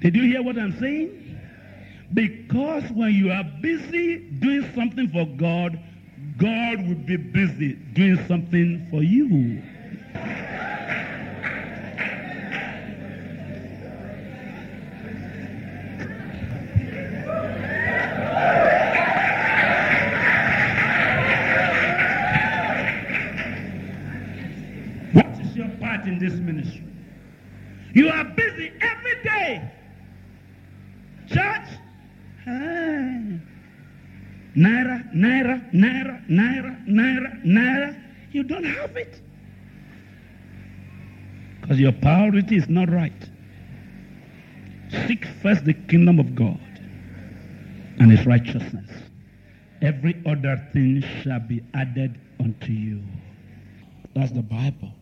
Did 0.00 0.14
you 0.14 0.22
hear 0.22 0.42
what 0.42 0.58
I'm 0.58 0.78
saying? 0.78 1.40
Because 2.14 2.84
when 2.92 3.12
you 3.12 3.30
are 3.30 3.44
busy 3.60 4.18
doing 4.40 4.70
something 4.74 5.08
for 5.10 5.26
God, 5.36 5.78
God 6.38 6.88
will 6.88 6.94
be 6.94 7.16
busy 7.16 7.72
doing 7.92 8.24
something 8.26 8.86
for 8.90 9.02
you. 9.02 9.62
This 26.18 26.34
ministry? 26.34 26.84
You 27.94 28.08
are 28.08 28.24
busy 28.24 28.72
every 28.80 29.22
day. 29.22 29.70
Church? 31.28 31.68
Naira, 34.56 35.14
naira, 35.14 35.72
naira, 35.72 36.28
naira, 36.28 36.86
naira, 36.86 37.44
naira. 37.44 38.02
You 38.32 38.42
don't 38.42 38.64
have 38.64 38.96
it. 38.96 39.20
Because 41.60 41.78
your 41.78 41.92
priority 41.92 42.56
is 42.56 42.68
not 42.68 42.90
right. 42.90 43.12
Seek 45.06 45.26
first 45.42 45.64
the 45.64 45.74
kingdom 45.74 46.18
of 46.18 46.34
God 46.34 46.60
and 47.98 48.10
his 48.10 48.24
righteousness. 48.26 48.90
Every 49.82 50.20
other 50.26 50.56
thing 50.72 51.04
shall 51.22 51.40
be 51.40 51.62
added 51.74 52.18
unto 52.40 52.72
you. 52.72 53.02
That's 54.14 54.32
the 54.32 54.42
Bible. 54.42 54.92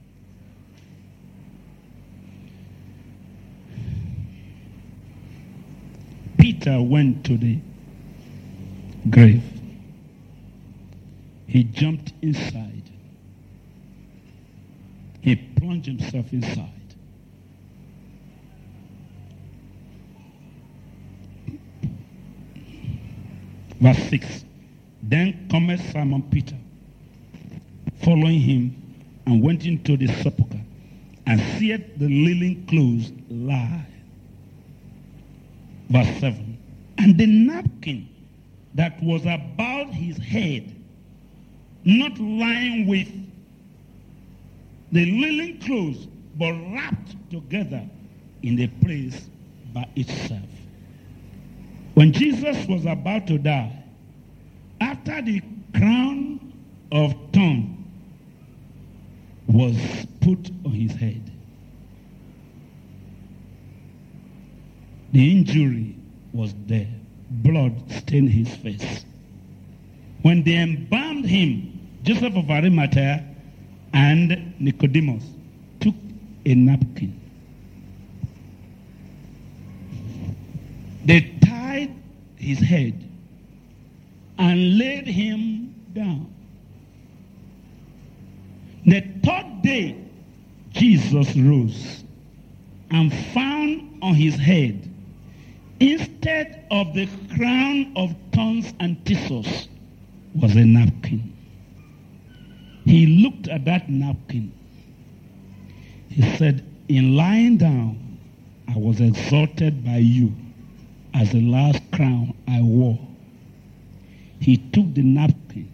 Peter 6.67 6.83
went 6.83 7.25
to 7.25 7.39
the 7.39 7.59
grave. 9.09 9.45
He 11.47 11.63
jumped 11.63 12.13
inside. 12.23 12.83
He 15.21 15.37
plunged 15.37 15.87
himself 15.87 16.33
inside. 16.33 16.73
Verse 23.81 23.99
6. 24.09 24.45
Then 25.05 25.47
cometh 25.49 25.93
Simon 25.93 26.23
Peter, 26.23 26.57
following 28.03 28.41
him, 28.41 28.83
and 29.25 29.41
went 29.41 29.67
into 29.67 29.97
the 29.97 30.09
sepulchre, 30.09 30.59
and 31.27 31.41
seeth 31.61 31.97
the 31.97 32.09
linen 32.09 32.67
clothes 32.67 33.13
lie. 33.31 33.87
Verse 35.91 36.19
7. 36.19 36.56
And 36.99 37.19
the 37.19 37.27
napkin 37.27 38.09
that 38.75 39.03
was 39.03 39.23
about 39.23 39.89
his 39.93 40.17
head, 40.19 40.75
not 41.85 42.19
lying 42.19 42.87
with 42.87 43.09
the 44.93 45.05
linen 45.05 45.61
clothes, 45.61 46.07
but 46.37 46.53
wrapped 46.73 47.31
together 47.31 47.89
in 48.43 48.61
a 48.61 48.69
place 48.85 49.29
by 49.73 49.87
itself. 49.97 50.43
When 51.95 52.13
Jesus 52.13 52.67
was 52.67 52.85
about 52.85 53.27
to 53.29 53.39
die, 53.39 53.73
after 54.81 55.23
the 55.23 55.43
crown 55.75 56.53
of 56.93 57.15
thorn 57.33 57.85
was 59.49 59.77
put 60.21 60.51
on 60.65 60.73
his 60.73 60.93
head, 60.93 61.31
the 65.13 65.33
injury 65.33 65.96
was 66.37 66.55
there. 66.67 66.89
Blood 67.31 67.73
stained 67.91 68.31
his 68.31 68.55
face. 68.57 69.05
When 70.23 70.43
they 70.43 70.57
embalmed 70.57 71.27
him, 71.27 71.73
Joseph 72.03 72.37
of 72.37 72.51
Arimathea 72.51 73.25
and 73.93 74.55
Nicodemus 74.61 75.25
took 75.81 75.95
a 76.45 76.55
napkin. 76.55 77.21
They 81.05 81.21
tied 81.45 81.95
his 82.37 82.59
head 82.59 83.09
and 84.39 84.79
laid 84.79 85.07
him 85.07 85.75
down. 85.93 86.33
The 88.85 89.01
third 89.25 89.63
day, 89.63 89.97
Jesus 90.73 91.35
rose 91.37 92.05
and 92.91 93.13
found 93.33 93.99
on 94.03 94.15
his 94.15 94.37
head, 94.37 94.86
instead 95.81 96.67
of 96.71 96.95
the 96.95 97.09
crown 97.35 97.93
of 97.97 98.15
thorns 98.33 98.73
and 98.81 99.05
thistles, 99.05 99.69
was 100.35 100.55
a 100.55 100.65
napkin. 100.65 101.33
He 102.85 103.23
looked 103.23 103.49
at 103.49 103.65
that 103.65 103.89
napkin. 103.89 104.53
He 106.09 106.23
said, 106.37 106.65
In 106.89 107.17
lying 107.17 107.57
down, 107.57 108.19
I 108.69 108.77
was 108.79 109.01
exalted 109.01 109.85
by 109.85 109.97
you 109.99 110.33
as 111.15 111.33
the 111.33 111.41
last 111.41 111.83
crown 111.93 112.35
I 112.47 112.61
wore. 112.61 112.99
He 114.41 114.59
took 114.59 114.95
the 114.95 115.03
napkin. 115.03 115.71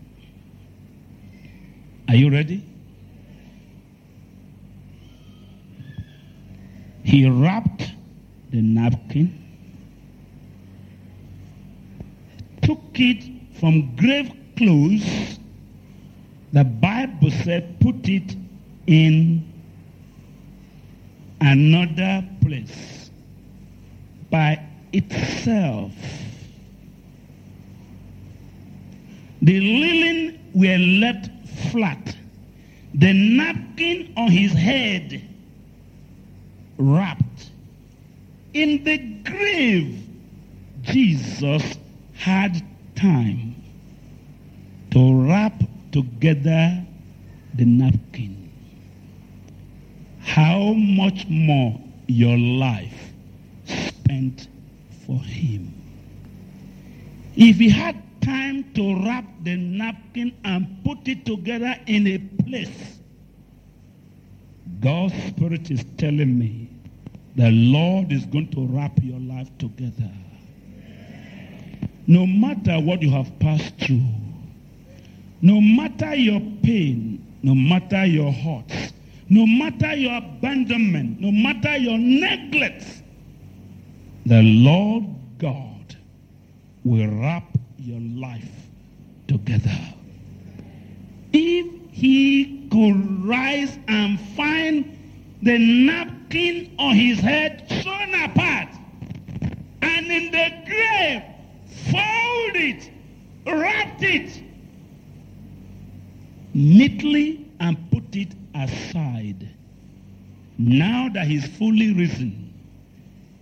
Are 2.08 2.14
you 2.14 2.30
ready? 2.30 2.64
He 7.02 7.28
wrapped 7.28 7.90
the 8.50 8.62
napkin 8.62 9.41
took 12.62 12.80
it 12.94 13.24
from 13.58 13.94
grave 13.96 14.32
clothes, 14.56 15.38
the 16.52 16.64
Bible 16.64 17.30
said, 17.30 17.78
put 17.80 18.08
it 18.08 18.36
in 18.86 19.44
another 21.40 22.24
place 22.40 23.10
by 24.30 24.60
itself. 24.92 25.92
The 29.42 29.60
linen 29.60 30.38
were 30.54 30.78
left 30.78 31.30
flat, 31.70 32.16
the 32.94 33.12
napkin 33.12 34.12
on 34.16 34.30
his 34.30 34.52
head 34.52 35.22
wrapped. 36.78 37.50
In 38.54 38.84
the 38.84 38.98
grave, 39.24 40.06
Jesus 40.82 41.78
had 42.14 42.62
time 42.94 43.54
to 44.90 45.26
wrap 45.26 45.62
together 45.90 46.84
the 47.54 47.64
napkin. 47.64 48.50
How 50.20 50.72
much 50.72 51.26
more 51.28 51.80
your 52.06 52.38
life 52.38 53.12
spent 53.64 54.48
for 55.06 55.18
him? 55.18 55.74
If 57.34 57.56
he 57.56 57.68
had 57.68 58.02
time 58.20 58.72
to 58.74 59.04
wrap 59.04 59.24
the 59.42 59.56
napkin 59.56 60.34
and 60.44 60.66
put 60.84 61.08
it 61.08 61.24
together 61.26 61.74
in 61.86 62.06
a 62.06 62.18
place, 62.44 62.98
God's 64.80 65.14
Spirit 65.24 65.70
is 65.70 65.84
telling 65.96 66.38
me 66.38 66.68
the 67.36 67.50
Lord 67.50 68.12
is 68.12 68.26
going 68.26 68.48
to 68.48 68.66
wrap 68.66 68.92
your 69.02 69.20
life 69.20 69.48
together. 69.58 70.10
No 72.06 72.26
matter 72.26 72.80
what 72.80 73.00
you 73.02 73.10
have 73.10 73.38
passed 73.38 73.76
through, 73.78 74.02
no 75.40 75.60
matter 75.60 76.14
your 76.14 76.40
pain, 76.62 77.24
no 77.42 77.54
matter 77.54 78.04
your 78.04 78.32
hurts, 78.32 78.92
no 79.28 79.46
matter 79.46 79.94
your 79.94 80.16
abandonment, 80.16 81.20
no 81.20 81.30
matter 81.30 81.76
your 81.76 81.98
neglect, 81.98 83.02
the 84.26 84.42
Lord 84.42 85.04
God 85.38 85.96
will 86.84 87.08
wrap 87.08 87.44
your 87.78 88.00
life 88.00 88.66
together. 89.26 89.78
If 91.32 91.66
he 91.90 92.68
could 92.70 93.24
rise 93.24 93.78
and 93.88 94.20
find 94.36 94.98
the 95.42 95.58
napkin 95.58 96.74
on 96.78 96.94
his 96.94 97.18
head 97.18 97.68
torn 97.82 98.14
apart, 98.14 98.68
and 99.82 100.06
in 100.06 100.30
the 100.30 100.50
grave, 100.66 101.22
fold 101.90 102.56
it, 102.56 102.90
wrapped 103.46 104.02
it 104.02 104.42
neatly, 106.54 107.46
and 107.60 107.76
put 107.90 108.14
it 108.14 108.34
aside. 108.54 109.48
Now 110.58 111.08
that 111.14 111.26
he's 111.26 111.46
fully 111.56 111.92
risen, 111.94 112.52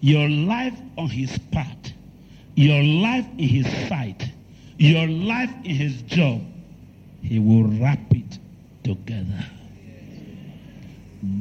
your 0.01 0.29
life 0.29 0.79
on 0.97 1.09
his 1.09 1.37
path, 1.51 1.93
your 2.55 2.83
life 2.83 3.27
in 3.39 3.49
his 3.49 3.89
sight, 3.89 4.31
your 4.79 5.07
life 5.07 5.53
in 5.65 5.75
his 5.75 6.03
job, 6.03 6.41
he 7.23 7.39
will 7.39 7.65
wrap 7.65 8.01
it 8.13 8.39
together. 8.85 9.45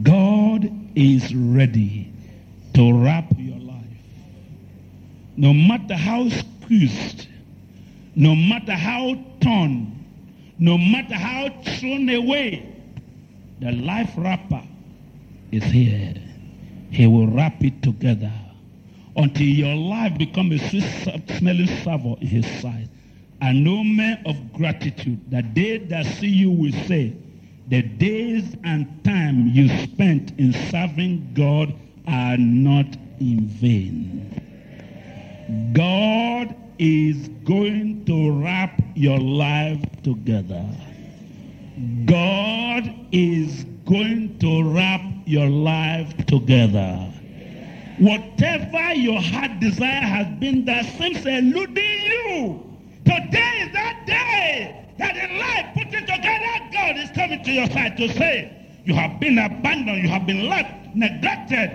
God 0.03 0.69
is 0.95 1.33
ready 1.33 2.11
to 2.73 2.93
wrap 3.01 3.31
your 3.37 3.59
life. 3.59 3.75
No 5.37 5.53
matter 5.53 5.95
how 5.95 6.27
squeezed, 6.69 7.27
no 8.15 8.35
matter 8.35 8.73
how 8.73 9.17
torn, 9.41 10.05
no 10.59 10.77
matter 10.77 11.15
how 11.15 11.49
thrown 11.63 12.07
away, 12.09 12.63
the 13.59 13.71
life 13.71 14.11
wrapper 14.15 14.61
is 15.51 15.63
here. 15.63 16.13
He 16.91 17.07
will 17.07 17.27
wrap 17.27 17.63
it 17.63 17.81
together 17.81 18.31
until 19.15 19.47
your 19.47 19.75
life 19.75 20.17
become 20.19 20.51
a 20.51 20.59
sweet 20.69 20.83
smelling 21.37 21.67
savour 21.83 22.17
in 22.21 22.27
his 22.27 22.45
sight. 22.61 22.87
And 23.41 23.63
no 23.63 23.83
man 23.83 24.21
of 24.27 24.53
gratitude, 24.53 25.19
that 25.31 25.55
they 25.55 25.77
that 25.77 26.05
see 26.05 26.27
you 26.27 26.51
will 26.51 26.73
say, 26.87 27.15
the 27.69 27.81
days 27.81 28.55
and 28.63 29.03
time 29.03 29.47
you 29.47 29.69
spent 29.85 30.37
in 30.39 30.53
serving 30.69 31.31
God 31.33 31.73
are 32.07 32.37
not 32.37 32.85
in 33.19 33.47
vain. 33.47 34.48
God 35.73 36.55
is 36.77 37.27
going 37.43 38.05
to 38.05 38.31
wrap 38.41 38.81
your 38.95 39.19
life 39.19 39.81
together. 40.03 40.65
God 42.05 42.93
is 43.11 43.65
going 43.85 44.37
to 44.39 44.63
wrap 44.71 45.01
your 45.25 45.49
life 45.49 46.15
together. 46.25 47.11
Whatever 47.97 48.93
your 48.93 49.21
heart 49.21 49.59
desire 49.59 50.01
has 50.01 50.27
been 50.39 50.65
that 50.65 50.85
seems 50.97 51.25
eluding 51.25 52.03
you, 52.03 52.63
today 53.05 53.65
is 53.65 53.73
that 53.73 54.03
day 54.05 54.85
that 54.99 55.17
in 55.17 55.37
life 55.37 55.73
putting 55.73 56.05
together, 56.05 56.69
God 56.71 56.97
is 56.97 57.09
coming 57.11 57.43
to 57.43 57.51
your 57.51 57.67
side 57.67 57.97
to 57.97 58.07
say, 58.09 58.55
you 58.85 58.93
have 58.93 59.19
been 59.19 59.37
abandoned, 59.37 60.01
you 60.03 60.09
have 60.09 60.25
been 60.25 60.47
left, 60.47 60.95
neglected. 60.95 61.71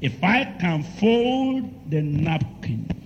If 0.00 0.22
I 0.22 0.44
can 0.60 0.82
fold 0.82 1.90
the 1.90 2.02
napkin, 2.02 2.97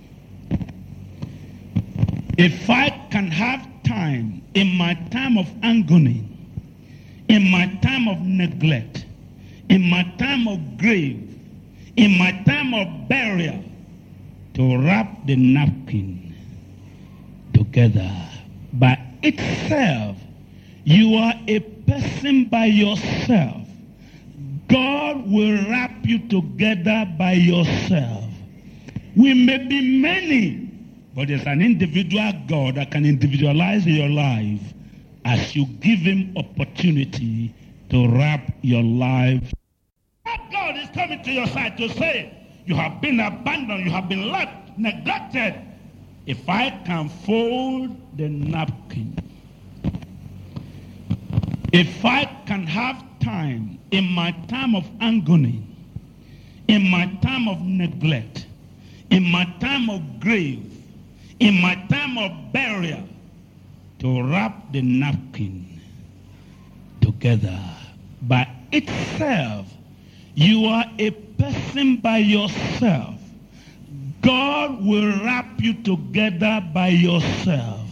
if 2.37 2.69
I 2.69 2.89
can 3.11 3.29
have 3.31 3.67
time 3.83 4.41
in 4.53 4.75
my 4.75 4.95
time 5.11 5.37
of 5.37 5.47
agony, 5.61 6.27
in 7.29 7.49
my 7.49 7.67
time 7.81 8.07
of 8.07 8.19
neglect, 8.21 9.05
in 9.69 9.89
my 9.89 10.03
time 10.17 10.47
of 10.47 10.77
grave, 10.77 11.39
in 11.97 12.17
my 12.17 12.31
time 12.45 12.73
of 12.73 13.07
burial, 13.07 13.63
to 14.55 14.77
wrap 14.77 15.25
the 15.25 15.35
napkin 15.35 16.35
together 17.53 18.11
by 18.73 18.99
itself, 19.23 20.17
you 20.85 21.15
are 21.15 21.33
a 21.47 21.59
person 21.59 22.45
by 22.45 22.65
yourself. 22.65 23.67
God 24.67 25.29
will 25.29 25.57
wrap 25.69 25.91
you 26.03 26.19
together 26.27 27.05
by 27.17 27.33
yourself. 27.33 28.25
We 29.15 29.33
may 29.33 29.59
be 29.67 29.99
many, 29.99 30.62
but 31.15 31.27
there's 31.27 31.45
an 31.45 31.61
individual 31.61 32.31
God 32.47 32.75
that 32.75 32.91
can 32.91 33.05
individualize 33.05 33.85
your 33.85 34.09
life 34.09 34.61
as 35.25 35.55
you 35.55 35.65
give 35.65 35.99
him 35.99 36.33
opportunity 36.35 37.53
to 37.89 38.07
wrap 38.09 38.51
your 38.61 38.83
life. 38.83 39.53
That 40.25 40.49
God 40.51 40.75
is 40.77 40.89
coming 40.89 41.23
to 41.23 41.31
your 41.31 41.47
side 41.47 41.77
to 41.77 41.89
say, 41.89 42.35
you 42.65 42.75
have 42.75 42.99
been 43.01 43.19
abandoned, 43.19 43.85
you 43.85 43.91
have 43.91 44.09
been 44.09 44.31
left, 44.31 44.77
neglected. 44.77 45.55
If 46.25 46.49
I 46.49 46.69
can 46.85 47.09
fold 47.09 47.95
the 48.17 48.29
napkin, 48.29 49.15
if 51.71 52.03
I 52.03 52.25
can 52.47 52.65
have 52.65 53.03
time 53.19 53.79
in 53.91 54.05
my 54.05 54.31
time 54.47 54.75
of 54.75 54.89
agony, 54.99 55.63
in 56.67 56.89
my 56.89 57.05
time 57.21 57.47
of 57.47 57.61
neglect, 57.61 58.47
in 59.11 59.23
my 59.23 59.45
time 59.59 59.89
of 59.89 60.19
grave, 60.19 60.72
in 61.39 61.61
my 61.61 61.75
time 61.89 62.17
of 62.17 62.53
burial, 62.53 63.07
to 63.99 64.23
wrap 64.23 64.71
the 64.71 64.81
napkin 64.81 65.79
together 67.01 67.59
by 68.23 68.47
itself. 68.71 69.67
You 70.35 70.65
are 70.65 70.85
a 70.99 71.11
person 71.11 71.97
by 71.97 72.17
yourself. 72.17 73.15
God 74.21 74.83
will 74.83 75.11
wrap 75.23 75.59
you 75.59 75.73
together 75.83 76.63
by 76.73 76.87
yourself. 76.89 77.87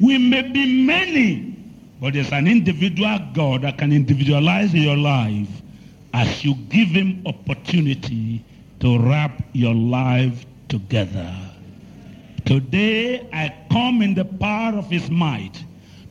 We 0.00 0.16
may 0.16 0.42
be 0.42 0.84
many, 0.84 1.56
but 2.00 2.14
there's 2.14 2.32
an 2.32 2.46
individual 2.48 3.18
God 3.34 3.62
that 3.62 3.78
can 3.78 3.92
individualize 3.92 4.72
your 4.72 4.96
life 4.96 5.48
as 6.14 6.44
you 6.44 6.54
give 6.70 6.88
him 6.88 7.22
opportunity 7.26 8.44
to 8.80 8.98
wrap 8.98 9.42
your 9.52 9.74
life 9.74 10.46
together. 10.68 11.49
Today 12.50 13.28
I 13.32 13.54
come 13.70 14.02
in 14.02 14.14
the 14.14 14.24
power 14.24 14.76
of 14.76 14.90
his 14.90 15.08
might 15.08 15.64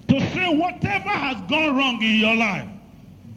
to 0.08 0.22
say 0.32 0.48
whatever 0.48 1.10
has 1.10 1.36
gone 1.50 1.76
wrong 1.76 2.02
in 2.02 2.16
your 2.16 2.34
life, 2.34 2.66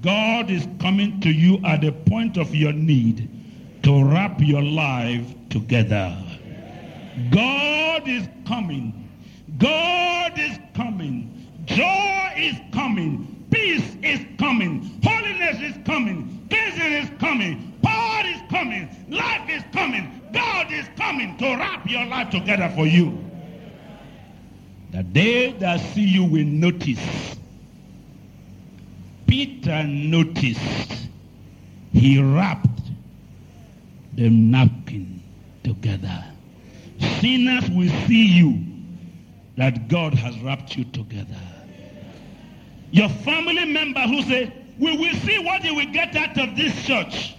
God 0.02 0.48
is 0.48 0.68
coming 0.78 1.20
to 1.22 1.28
you 1.28 1.58
at 1.64 1.80
the 1.80 1.90
point 1.90 2.36
of 2.36 2.54
your 2.54 2.72
need 2.72 3.28
to 3.82 4.04
wrap 4.04 4.40
your 4.40 4.62
life 4.62 5.26
together. 5.50 6.16
God 7.32 8.06
is 8.06 8.28
coming. 8.46 9.10
God 9.58 10.38
is 10.38 10.56
coming. 10.72 11.48
Joy 11.64 12.32
is 12.36 12.54
coming. 12.72 13.44
Peace 13.50 13.96
is 14.04 14.20
coming. 14.38 15.00
Holiness 15.02 15.60
is 15.60 15.74
coming. 15.84 16.46
Cleansing 16.48 16.92
is 16.92 17.10
coming. 17.18 17.76
Power 17.82 18.22
is 18.26 18.40
coming. 18.48 18.88
Life 19.10 19.50
is 19.50 19.64
coming. 19.72 20.21
God 20.33 20.73
is 20.73 20.87
coming 20.97 21.37
to 21.38 21.45
wrap 21.57 21.88
your 21.88 22.05
life 22.07 22.31
together 22.31 22.73
for 22.75 22.87
you. 22.87 23.18
that 24.92 25.12
they 25.14 25.53
that 25.53 25.81
see 25.81 26.03
you 26.05 26.25
will 26.25 26.45
notice. 26.45 27.37
Peter 29.27 29.83
noticed. 29.85 31.09
He 31.92 32.23
wrapped 32.23 32.68
the 34.14 34.29
napkin 34.29 35.23
together. 35.64 36.25
Sinners 37.21 37.68
will 37.71 37.88
see 38.07 38.27
you 38.27 38.62
that 39.57 39.88
God 39.88 40.14
has 40.14 40.38
wrapped 40.40 40.77
you 40.77 40.85
together. 40.85 41.40
Your 42.90 43.09
family 43.09 43.64
member 43.64 44.01
who 44.01 44.23
say, 44.23 44.53
we 44.79 44.97
will 44.97 45.14
see 45.21 45.38
what 45.38 45.64
you 45.64 45.75
will 45.75 45.92
get 45.92 46.14
out 46.16 46.38
of 46.38 46.57
this 46.57 46.85
church. 46.85 47.35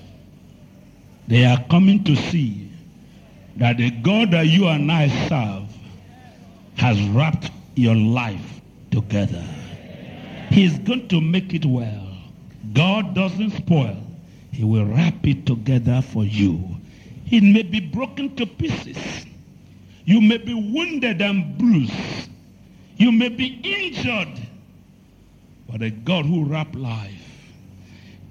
They 1.27 1.45
are 1.45 1.63
coming 1.69 2.03
to 2.05 2.15
see 2.15 2.71
that 3.57 3.77
the 3.77 3.91
God 3.91 4.31
that 4.31 4.47
you 4.47 4.67
and 4.67 4.91
I 4.91 5.07
serve 5.27 5.69
has 6.75 7.01
wrapped 7.09 7.51
your 7.75 7.95
life 7.95 8.61
together. 8.91 9.43
He's 10.49 10.77
going 10.79 11.07
to 11.09 11.21
make 11.21 11.53
it 11.53 11.65
well. 11.65 12.07
God 12.73 13.15
doesn't 13.15 13.51
spoil. 13.51 13.97
He 14.51 14.63
will 14.63 14.85
wrap 14.85 15.25
it 15.25 15.45
together 15.45 16.01
for 16.01 16.23
you. 16.23 16.63
It 17.31 17.41
may 17.41 17.63
be 17.63 17.79
broken 17.79 18.35
to 18.35 18.45
pieces. 18.45 19.25
You 20.05 20.21
may 20.21 20.37
be 20.37 20.53
wounded 20.53 21.21
and 21.21 21.57
bruised. 21.57 22.29
You 22.97 23.11
may 23.11 23.29
be 23.29 23.59
injured. 23.63 24.47
But 25.69 25.79
the 25.79 25.89
God 25.89 26.25
who 26.25 26.45
wraps 26.45 26.75
life 26.75 27.11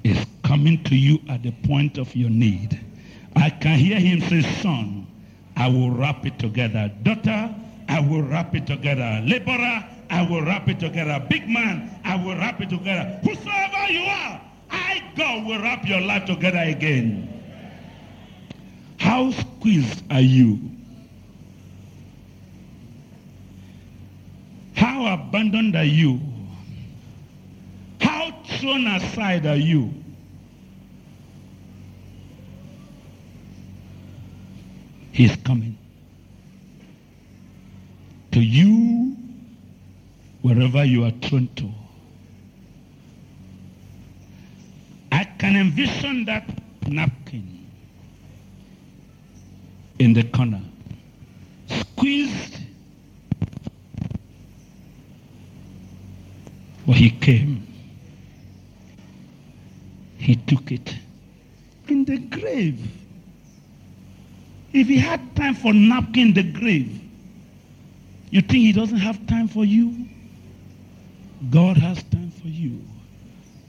is 0.05 0.25
coming 0.45 0.83
to 0.85 0.97
you 0.97 1.21
at 1.29 1.43
the 1.43 1.51
point 1.51 1.99
of 1.99 2.15
your 2.15 2.31
need. 2.31 2.81
I 3.35 3.51
can 3.51 3.79
hear 3.79 3.99
him 3.99 4.21
say, 4.21 4.43
son, 4.61 5.02
I 5.57 5.69
will 5.69 5.91
wrap 5.91 6.25
it 6.27 6.39
together. 6.39 6.91
Daughter, 7.03 7.55
I 7.89 8.01
will 8.01 8.23
wrap 8.23 8.55
it 8.55 8.67
together. 8.67 9.21
Laborer, 9.25 9.85
I 10.11 10.23
will 10.29 10.43
wrap 10.43 10.69
it 10.69 10.81
together. 10.81 11.25
Big 11.29 11.49
man, 11.49 11.91
I 12.05 12.17
will 12.17 12.37
wrap 12.37 12.61
it 12.61 12.71
together. 12.71 13.19
Whosoever 13.23 13.93
you 13.93 14.03
are, 14.03 14.41
I, 14.71 15.03
God, 15.17 15.47
will 15.47 15.61
wrap 15.61 15.87
your 15.87 16.01
life 16.01 16.27
together 16.27 16.59
again. 16.59 17.29
How 18.99 19.31
squeezed 19.31 20.03
are 20.11 20.21
you? 20.21 20.59
How 24.75 25.15
abandoned 25.15 25.77
are 25.77 25.85
you? 25.85 26.21
How 28.01 28.33
thrown 28.59 28.87
aside 28.87 29.47
are 29.47 29.57
you? 29.57 30.02
He's 35.13 35.37
coming. 35.37 35.77
To 38.33 38.41
you, 38.41 39.15
wherever 40.41 40.85
you 40.85 41.05
are 41.05 41.11
thrown 41.11 41.49
to. 41.57 41.71
I 45.13 45.25
can 45.25 45.55
envision 45.55 46.25
that 46.25 46.49
napkin 46.89 47.67
in 49.99 50.15
the 50.15 50.25
corner, 50.25 50.63
squeezed. 51.69 52.57
But 56.87 56.97
he 56.97 57.11
came. 57.11 57.67
He 60.17 60.37
took 60.37 60.73
it 60.73 60.95
in 61.89 62.07
the 62.07 62.17
grave. 62.17 63.02
If 64.73 64.89
he 64.89 64.99
had 64.99 65.37
time 65.37 65.55
for 65.55 65.75
napkin 65.75 66.33
the 66.33 66.43
grave, 66.43 67.01
you 68.31 68.41
think 68.41 68.61
he 68.61 68.73
doesn't 68.73 68.99
have 68.99 69.27
time 69.27 69.49
for 69.49 69.65
you? 69.65 70.07
God 71.51 71.77
has 71.77 72.03
time 72.05 72.31
for 72.41 72.49
you. 72.49 72.83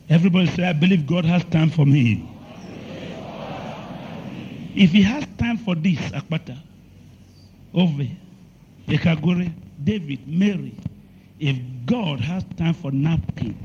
Everybody 0.10 0.48
say, 0.48 0.64
I 0.64 0.74
believe 0.74 1.06
God 1.06 1.26
has 1.26 1.44
time 1.46 1.70
for 1.70 1.86
me. 1.86 2.30
If 4.76 4.92
he 4.92 5.02
has 5.04 5.26
time 5.38 5.58
for 5.58 5.76
this, 5.76 6.00
Akpata, 6.12 6.58
Ove, 7.74 8.08
Ekagore, 8.88 9.54
David, 9.84 10.28
Mary, 10.28 10.76
if 11.40 11.58
God 11.86 12.22
has 12.22 12.46
time 12.58 12.74
for 12.74 12.92
napkin, 12.92 13.58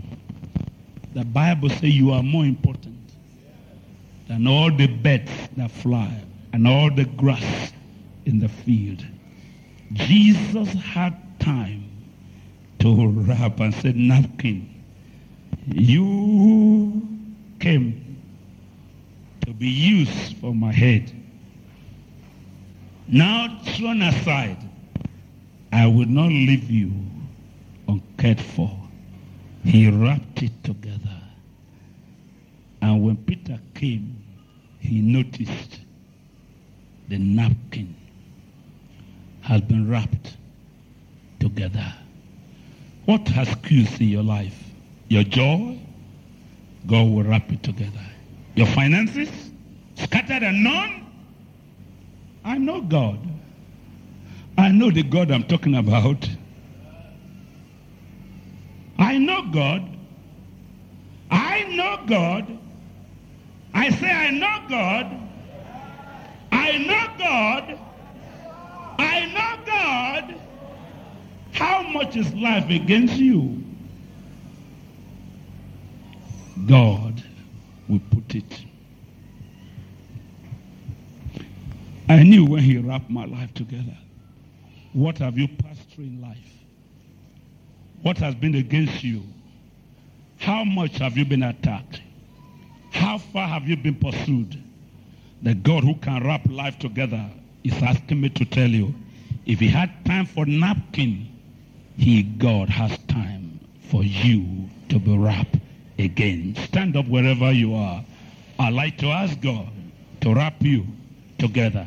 the 1.15 1.25
Bible 1.25 1.71
says 1.71 1.85
you 1.85 2.11
are 2.13 2.23
more 2.23 2.45
important 2.45 2.97
than 4.27 4.47
all 4.47 4.71
the 4.71 4.87
birds 4.87 5.31
that 5.57 5.71
fly 5.71 6.25
and 6.59 6.67
all 6.67 6.91
the 6.91 7.05
grass 7.05 7.73
in 8.25 8.41
the 8.41 8.49
field. 8.49 9.07
Jesus 9.93 10.73
had 10.73 11.17
time 11.39 11.89
to 12.81 13.07
wrap 13.07 13.61
and 13.61 13.73
said, 13.73 13.95
napkin, 13.95 14.69
you 15.69 17.01
came 17.61 18.21
to 19.47 19.53
be 19.53 19.69
used 19.69 20.37
for 20.39 20.53
my 20.53 20.73
head. 20.73 21.13
Now 23.07 23.61
thrown 23.77 24.03
aside, 24.03 24.59
I 25.73 25.87
will 25.87 26.07
not 26.07 26.27
leave 26.27 26.69
you 26.69 26.91
uncared 27.87 28.41
for. 28.41 28.77
He 29.63 29.89
wrapped 29.89 30.43
it 30.43 30.65
together. 30.65 31.23
And 32.83 33.05
when 33.05 33.17
Peter 33.17 33.61
came, 33.75 34.25
he 34.81 35.01
noticed 35.01 35.83
the 37.09 37.19
napkin 37.19 37.95
has 39.41 39.61
been 39.63 39.91
wrapped 39.91 40.37
together. 41.41 41.95
What 43.07 43.27
has 43.29 43.49
squeezed 43.49 44.01
in 44.01 44.09
your 44.09 44.23
life? 44.23 44.57
Your 45.09 45.25
joy? 45.25 45.79
God 46.87 47.09
will 47.09 47.23
wrap 47.23 47.51
it 47.51 47.63
together. 47.63 48.05
Your 48.55 48.67
finances? 48.67 49.31
Scattered 49.95 50.43
and 50.43 50.63
none? 50.63 51.07
I 52.45 52.59
know 52.59 52.83
God. 52.83 53.19
I 54.59 54.71
know 54.71 54.91
the 54.91 55.03
God 55.03 55.31
I'm 55.31 55.45
talking 55.45 55.77
about. 55.77 56.29
I 58.99 59.17
know 59.17 59.47
God. 59.51 59.97
I 61.31 61.63
know 61.65 62.01
God. 62.07 62.59
I 63.73 63.91
say 63.91 64.11
I 64.11 64.31
know 64.31 64.69
God. 64.69 65.28
I 66.69 66.77
know 66.77 67.09
God. 67.17 67.79
I 68.99 69.25
know 69.33 69.65
God. 69.65 70.35
How 71.53 71.83
much 71.83 72.15
is 72.15 72.33
life 72.35 72.69
against 72.69 73.15
you? 73.15 73.65
God 76.67 77.23
will 77.89 78.03
put 78.11 78.35
it. 78.35 78.65
I 82.07 82.23
knew 82.23 82.45
when 82.45 82.63
he 82.63 82.77
wrapped 82.77 83.09
my 83.09 83.25
life 83.25 83.55
together. 83.55 83.97
What 84.93 85.17
have 85.19 85.39
you 85.39 85.49
passed 85.49 85.89
through 85.89 86.05
in 86.05 86.21
life? 86.21 86.37
What 88.03 88.19
has 88.19 88.35
been 88.35 88.57
against 88.57 89.03
you? 89.03 89.23
How 90.37 90.65
much 90.65 90.99
have 90.99 91.17
you 91.17 91.25
been 91.25 91.45
attacked? 91.45 92.03
How 92.91 93.17
far 93.17 93.49
have 93.49 93.67
you 93.67 93.77
been 93.79 93.95
pursued? 93.95 94.63
The 95.43 95.55
God 95.55 95.85
who 95.85 95.95
can 95.97 96.27
wrap 96.27 96.43
life 96.49 96.79
together 96.79 97.25
is 97.63 97.75
asking 97.83 98.21
me 98.21 98.29
to 98.31 98.45
tell 98.45 98.69
you, 98.69 98.95
if 99.47 99.61
he 99.61 99.69
had 99.69 100.05
time 100.05 100.27
for 100.27 100.45
napkin, 100.47 101.29
he, 101.97 102.23
God, 102.23 102.69
has 102.69 102.99
time 103.09 103.61
for 103.91 104.03
you 104.03 104.69
to 104.89 104.99
be 104.99 105.17
wrapped 105.17 105.57
again. 105.99 106.57
Stand 106.65 106.97
up 106.97 107.07
wherever 107.07 107.53
you 107.53 107.75
are. 107.75 108.05
I'd 108.59 108.75
like 108.75 108.99
to 108.99 109.07
ask 109.07 109.41
God 109.41 109.69
to 110.21 110.35
wrap 110.35 110.61
you 110.61 110.87
together 111.39 111.87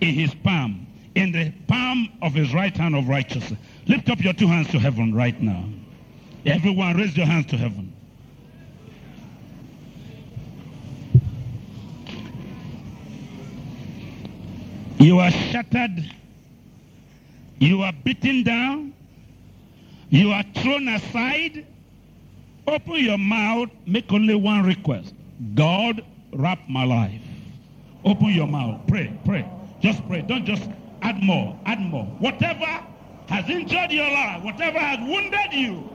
in 0.00 0.14
his 0.14 0.34
palm, 0.34 0.86
in 1.14 1.32
the 1.32 1.52
palm 1.66 2.08
of 2.22 2.34
his 2.34 2.54
right 2.54 2.76
hand 2.76 2.94
of 2.94 3.08
righteousness. 3.08 3.58
Lift 3.86 4.08
up 4.10 4.20
your 4.20 4.32
two 4.32 4.46
hands 4.46 4.68
to 4.70 4.78
heaven 4.78 5.14
right 5.14 5.40
now. 5.40 5.64
Everyone, 6.46 6.96
raise 6.96 7.16
your 7.16 7.26
hands 7.26 7.46
to 7.46 7.56
heaven. 7.56 7.91
You 15.02 15.18
are 15.18 15.32
shattered. 15.32 16.08
You 17.58 17.82
are 17.82 17.92
beaten 18.04 18.44
down. 18.44 18.94
You 20.10 20.30
are 20.30 20.44
thrown 20.54 20.86
aside. 20.86 21.66
Open 22.68 22.94
your 22.94 23.18
mouth. 23.18 23.70
Make 23.84 24.12
only 24.12 24.36
one 24.36 24.62
request. 24.62 25.12
God, 25.56 26.04
wrap 26.32 26.60
my 26.68 26.84
life. 26.84 27.20
Open 28.04 28.28
your 28.28 28.46
mouth. 28.46 28.80
Pray, 28.86 29.12
pray. 29.24 29.44
Just 29.80 30.06
pray. 30.06 30.22
Don't 30.22 30.44
just 30.44 30.68
add 31.02 31.20
more. 31.20 31.58
Add 31.66 31.80
more. 31.80 32.04
Whatever 32.20 32.86
has 33.26 33.50
injured 33.50 33.90
your 33.90 34.08
life, 34.08 34.44
whatever 34.44 34.78
has 34.78 35.00
wounded 35.00 35.52
you, 35.52 35.90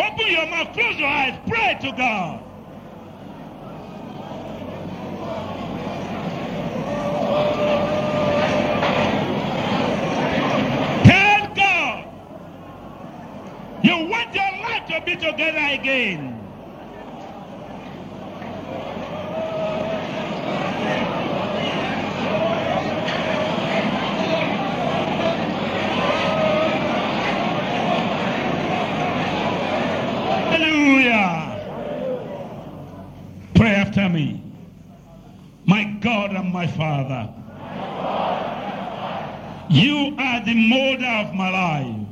open 0.00 0.26
your 0.32 0.46
mouth. 0.46 0.72
Close 0.72 0.96
your 0.96 1.06
eyes. 1.06 1.38
Pray 1.46 1.78
to 1.80 1.96
God. 1.96 2.44
Tell 11.04 11.24
together 15.00 15.66
again. 15.72 16.44
Pray 33.54 33.70
after 33.70 34.08
me. 34.08 34.42
My 35.64 35.84
God 35.84 36.32
and 36.32 36.52
my 36.52 36.66
Father, 36.66 37.32
you 39.70 40.14
are 40.18 40.44
the 40.44 40.54
molder 40.54 41.06
of 41.06 41.34
my 41.34 41.50
life. 41.50 42.06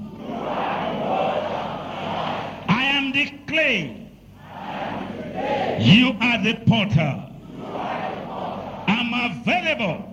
I 2.69 2.85
am 2.85 3.13
the 3.13 3.27
clay. 3.53 4.09
You 5.79 6.17
are 6.21 6.43
the 6.43 6.55
potter. 6.67 7.29
I'm 8.89 9.31
available. 9.31 10.09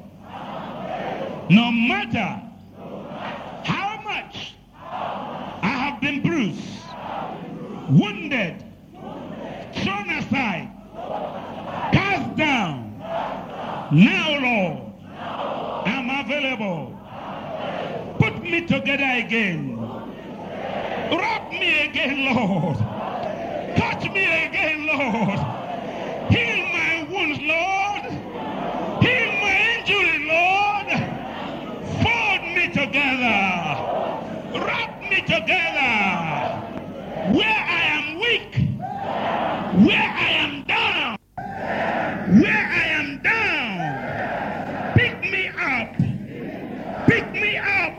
No 1.49 1.71
matter 1.71 2.41
how 3.63 4.01
much 4.03 4.55
I 4.83 5.73
have 5.83 6.01
been 6.01 6.21
bruised, 6.21 6.67
wounded, 7.89 8.63
thrown 9.83 10.09
aside, 10.09 10.69
cast 11.93 12.35
down. 12.35 12.99
Now, 13.91 14.37
Lord, 14.47 14.93
I'm 15.87 16.25
available. 16.25 16.95
Put 18.19 18.43
me 18.43 18.67
together 18.67 19.25
again. 19.25 19.77
Wrap 21.09 21.51
me 21.51 21.87
again, 21.87 22.35
Lord. 22.35 22.77
Me 24.13 24.25
again, 24.45 24.87
Lord. 24.87 25.39
Heal 26.31 26.65
my 26.73 27.07
wounds, 27.09 27.39
Lord. 27.41 28.03
Heal 29.03 29.31
my 29.41 29.55
injury, 29.77 30.19
Lord. 30.27 30.89
Fold 32.01 32.43
me 32.55 32.67
together. 32.73 33.39
Wrap 34.65 35.01
me 35.01 35.21
together. 35.21 35.89
Where 37.33 37.63
I 37.67 37.81
am 37.97 38.19
weak. 38.19 38.53
Where 39.87 40.09
I 40.17 40.29
am 40.43 40.63
down. 40.63 41.17
Where 42.41 42.67
I 42.71 42.85
am 42.99 43.21
down. 43.21 44.93
Pick 44.95 45.21
me 45.21 45.49
up. 45.49 45.95
Pick 47.07 47.31
me 47.33 47.57
up. 47.57 47.93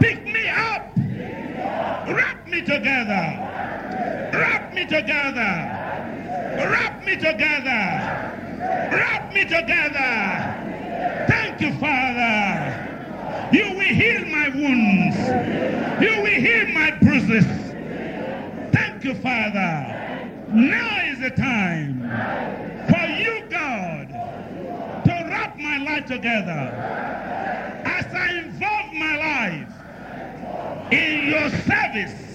Pick 0.00 0.24
me 0.26 0.48
up. 0.48 0.96
Wrap 2.08 2.48
me 2.48 2.60
together. 2.62 3.48
Wrap 4.32 4.74
me 4.74 4.81
together. 4.92 5.52
Wrap 6.54 7.04
me 7.04 7.16
together. 7.16 7.80
Wrap 8.92 9.32
me 9.32 9.44
together. 9.44 11.26
Thank 11.28 11.60
you, 11.62 11.72
Father. 11.78 13.48
You 13.52 13.70
will 13.72 13.80
heal 13.80 14.26
my 14.26 14.48
wounds. 14.48 15.16
You 16.02 16.22
will 16.22 16.40
heal 16.46 16.68
my 16.68 16.90
bruises. 17.00 17.46
Thank 18.72 19.04
you, 19.04 19.14
Father. 19.14 19.98
Now 20.52 21.04
is 21.06 21.20
the 21.20 21.30
time 21.30 22.02
for 22.88 23.06
you, 23.06 23.48
God, 23.48 24.08
to 25.04 25.10
wrap 25.10 25.56
my 25.56 25.78
life 25.78 26.04
together 26.04 26.50
as 27.86 28.06
I 28.12 28.38
involve 28.40 28.92
my 28.92 29.16
life 29.16 30.92
in 30.92 31.28
your 31.28 31.48
service. 31.48 32.31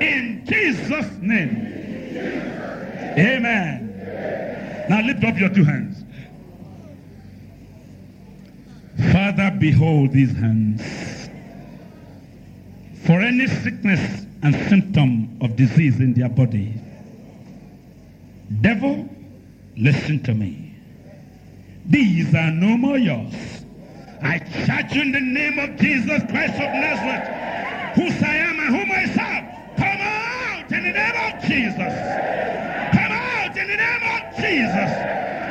In 0.00 0.44
Jesus' 0.46 1.10
name. 1.20 1.74
Amen. 3.16 4.86
Now 4.88 5.00
lift 5.02 5.24
up 5.24 5.38
your 5.38 5.48
two 5.48 5.64
hands. 5.64 6.04
Father, 9.12 9.56
behold 9.58 10.12
these 10.12 10.32
hands. 10.32 10.82
For 13.04 13.20
any 13.20 13.46
sickness 13.46 14.26
and 14.42 14.54
symptom 14.68 15.38
of 15.40 15.56
disease 15.56 16.00
in 16.00 16.14
their 16.14 16.28
body, 16.28 16.74
devil, 18.60 19.08
listen 19.76 20.22
to 20.24 20.34
me. 20.34 20.74
These 21.86 22.34
are 22.34 22.50
no 22.50 22.76
more 22.76 22.98
yours. 22.98 23.34
I 24.22 24.38
charge 24.66 24.94
you 24.94 25.02
in 25.02 25.12
the 25.12 25.20
name 25.20 25.58
of 25.58 25.76
Jesus 25.76 26.22
Christ 26.30 26.54
of 26.54 26.72
Nazareth, 26.72 27.96
whose 27.96 28.22
I 28.22 28.36
am 28.36 28.58
and 28.58 28.68
whom 28.74 28.90
I 28.90 29.04
serve. 29.06 29.43
Out 30.64 30.72
in 30.72 30.82
the 30.82 30.92
name 30.92 31.14
of 31.14 31.42
Jesus. 31.42 31.76
Come 31.76 33.12
out 33.12 33.54
in 33.54 33.68
the 33.68 33.76
name 33.76 34.02
of 34.02 34.34
Jesus. 34.36 34.90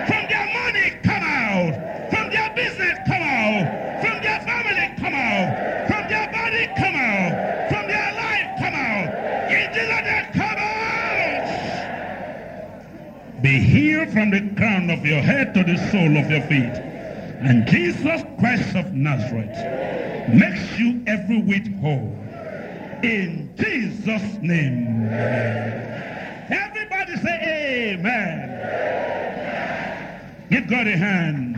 From 0.10 0.26
their 0.28 0.47
money, 0.52 0.89
come 1.04 1.21
out. 1.21 2.10
From 2.10 2.32
their 2.32 2.49
business, 2.56 2.97
come 3.06 3.21
out. 3.21 4.02
From 4.02 4.23
their 4.23 4.39
family, 4.41 4.89
come 4.97 5.13
out. 5.13 5.88
From 5.88 6.10
their 6.10 6.32
body, 6.32 6.65
come 6.76 6.95
out. 6.95 7.69
From 7.69 7.88
their 7.88 8.13
life, 8.15 8.58
come 8.58 8.73
out. 8.73 9.13
In 9.52 9.73
Jesus' 9.73 10.04
name, 10.04 10.26
come 10.34 10.58
out. 10.58 11.45
Be 13.43 13.60
healed 13.60 14.12
from 14.12 14.32
the 14.32 14.41
crown 14.56 14.89
of 14.89 15.06
your 15.06 15.21
head 15.21 15.54
to 15.54 15.63
the 15.63 15.78
sole 15.91 16.17
of 16.17 16.32
your 16.32 16.41
feet. 16.47 16.73
And 17.45 17.67
Jesus 17.67 18.23
Christ 18.39 18.76
of 18.76 18.93
Nazareth 18.93 19.60
makes 20.34 20.80
you 20.80 21.04
every 21.06 21.39
whit 21.43 21.67
whole. 21.82 22.22
In 23.03 23.53
Jesus' 23.57 24.37
name. 24.41 25.09
Everybody 26.49 27.17
say 27.17 27.95
amen. 27.99 28.79
Give 30.49 30.67
God 30.69 30.87
a 30.87 30.95
hand. 30.95 31.52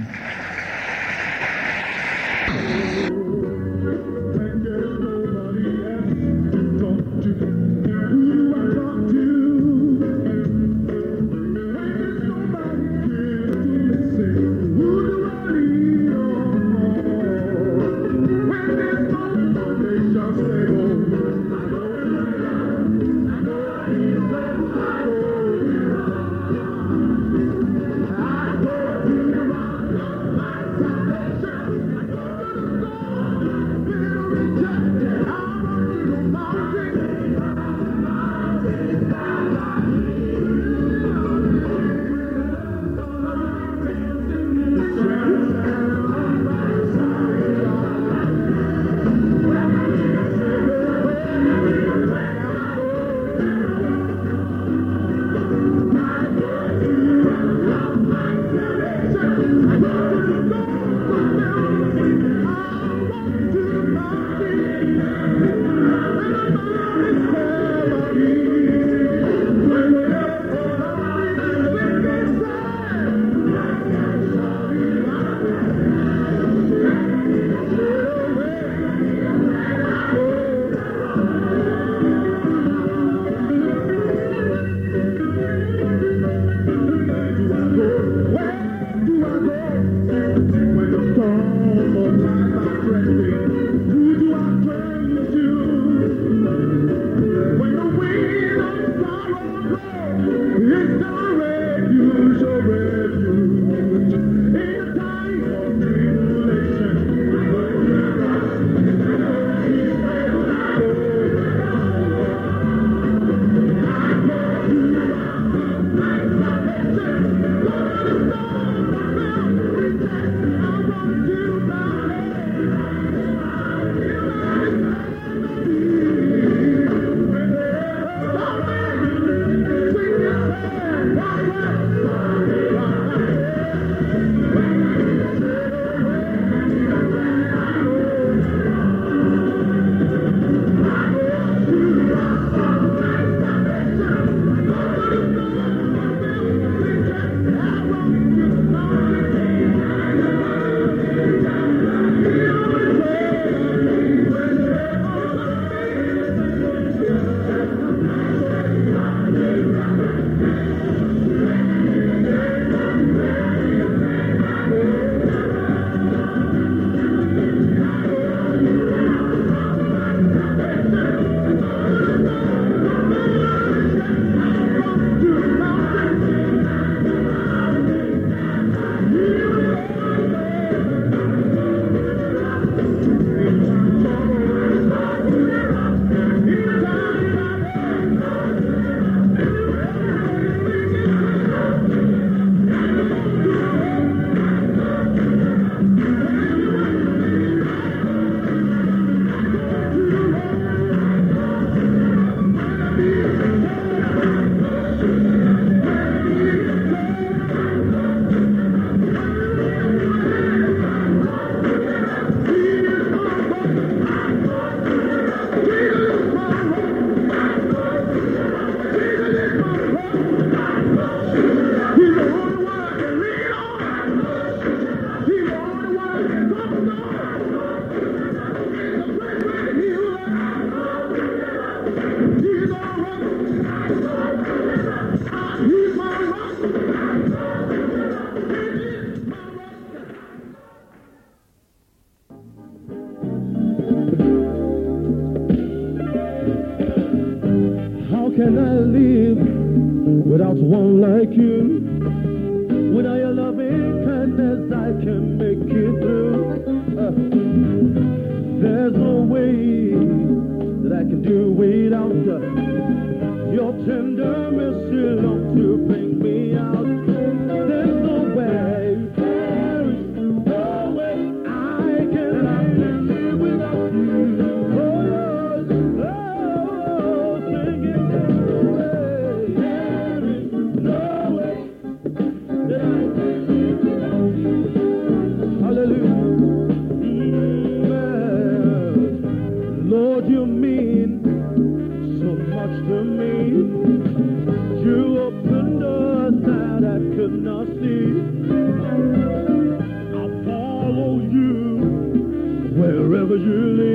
Wherever 303.27 303.43
you 303.43 303.73
lead. 303.73 303.94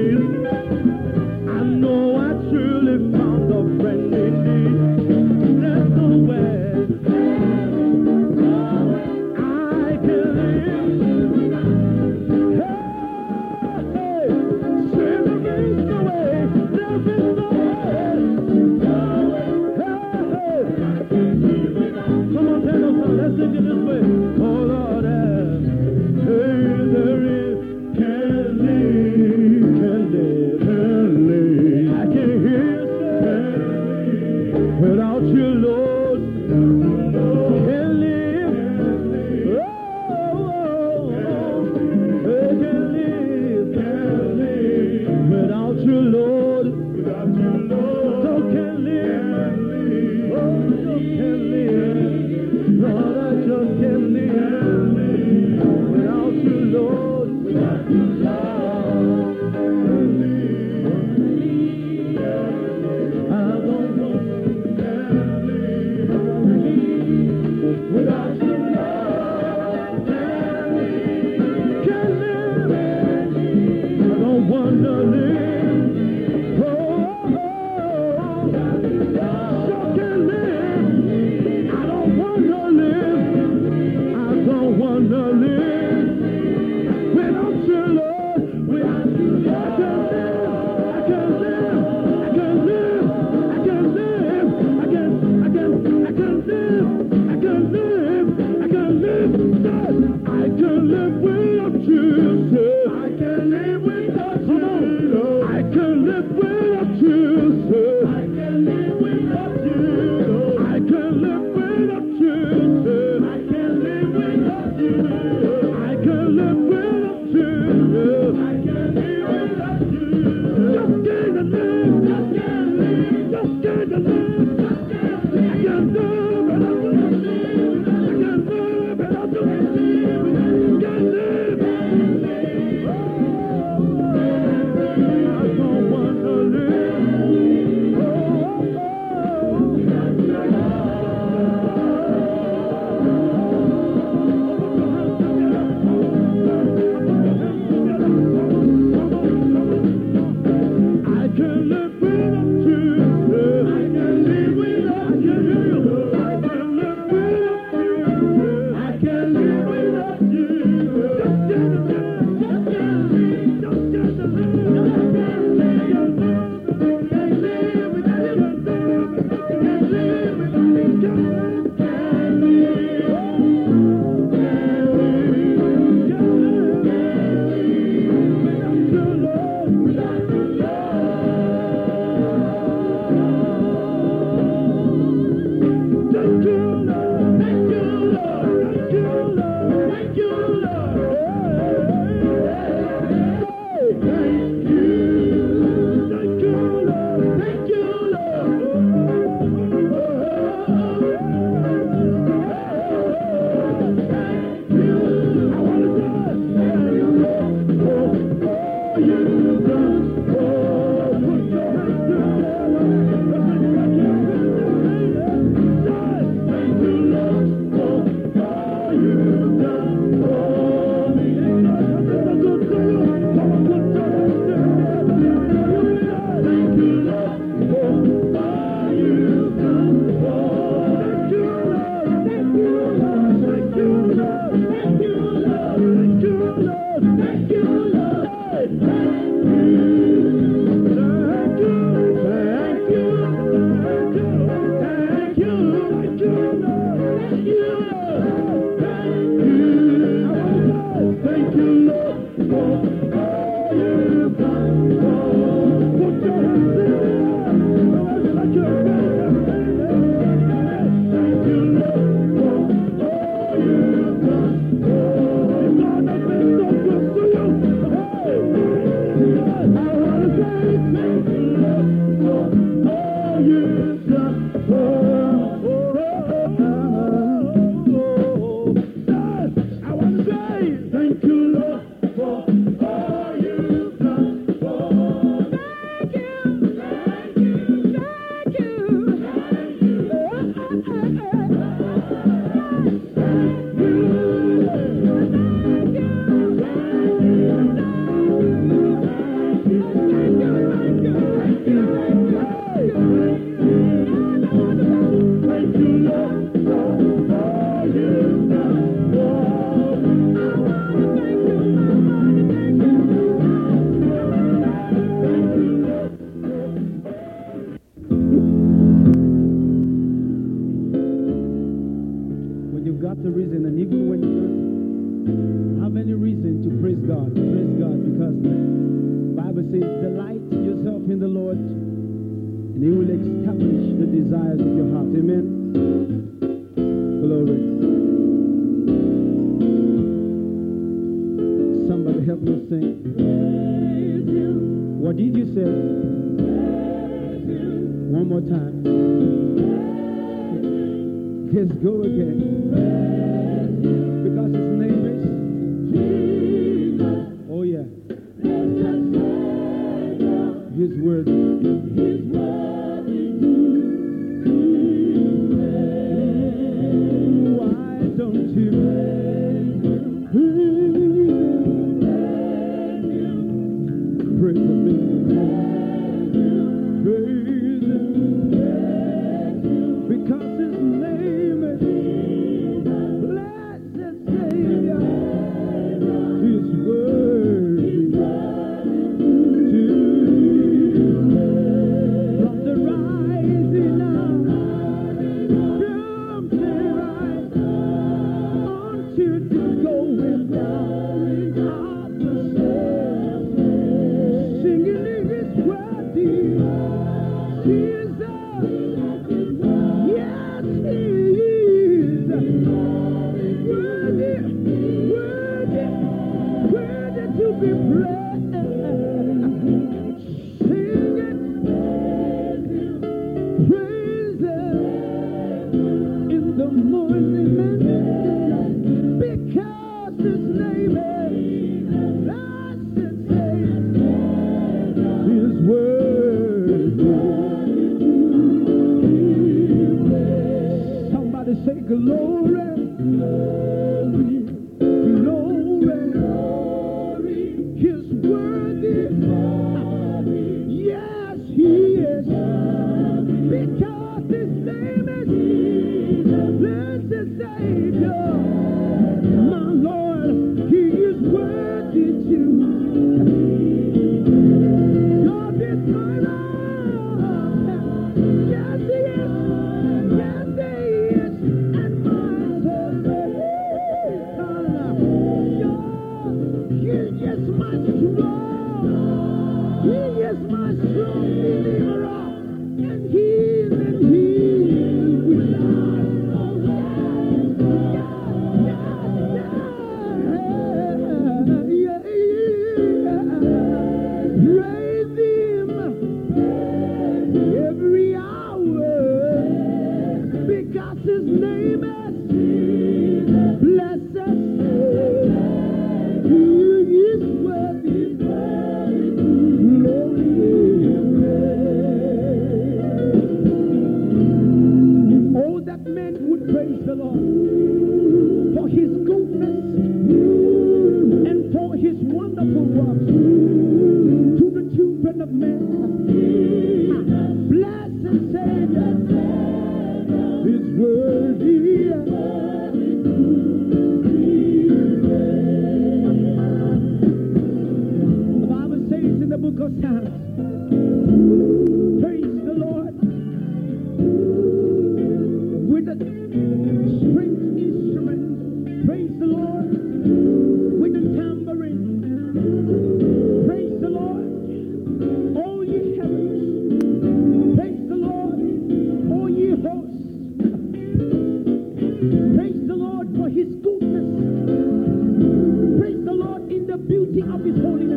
Of 567.41 567.47
his 567.47 567.65
holiness. 567.65 567.90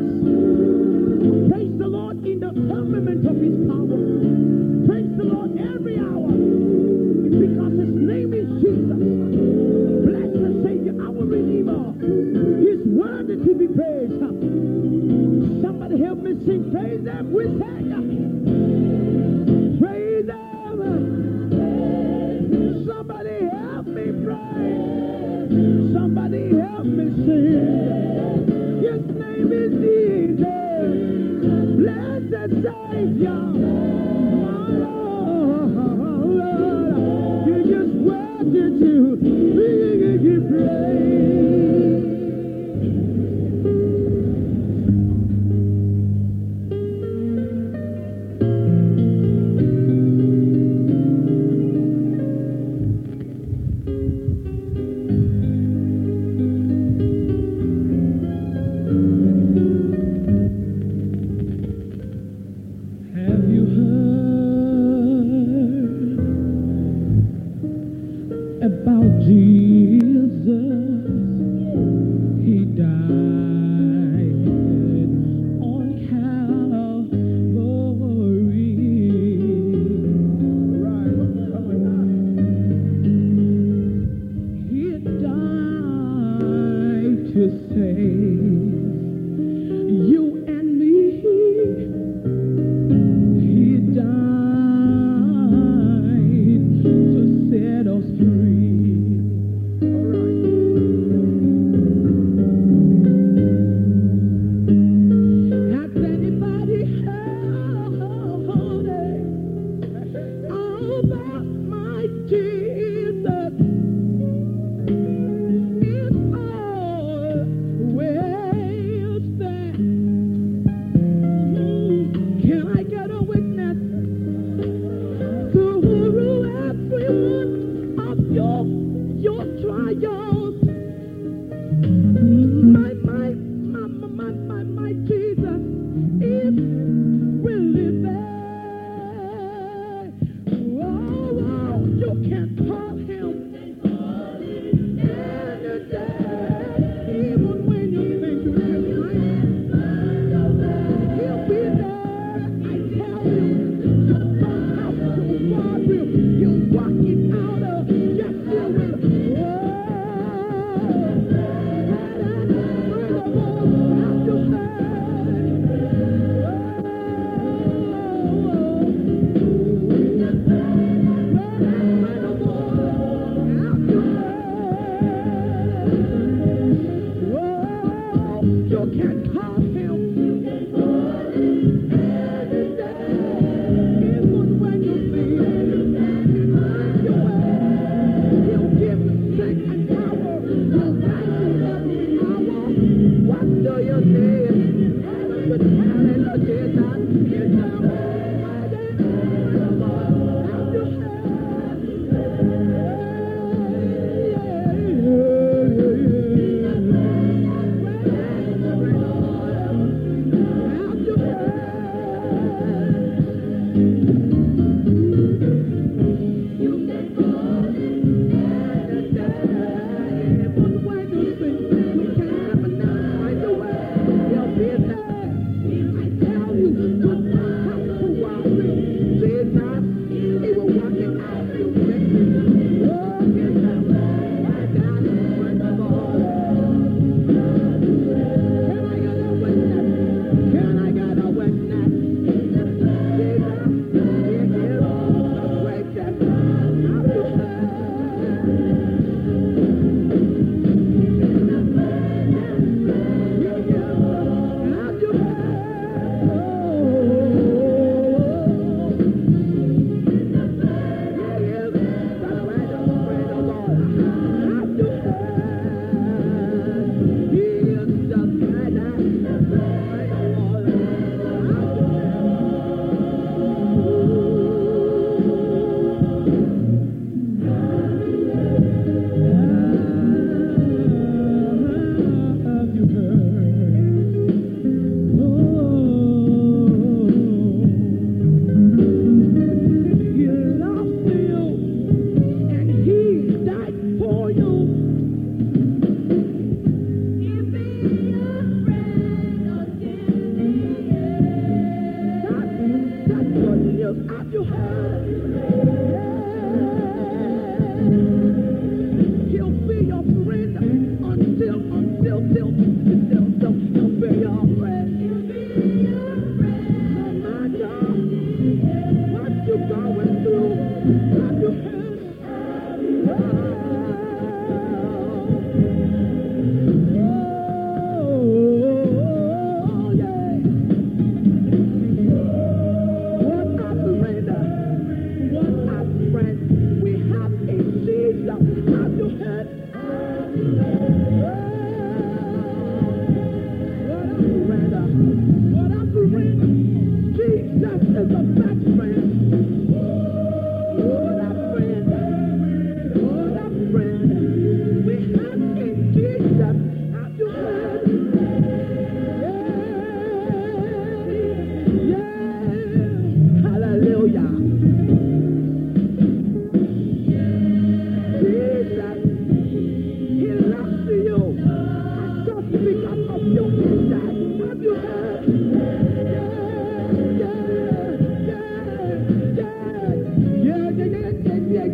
Get 381.53 381.61
up 381.61 381.69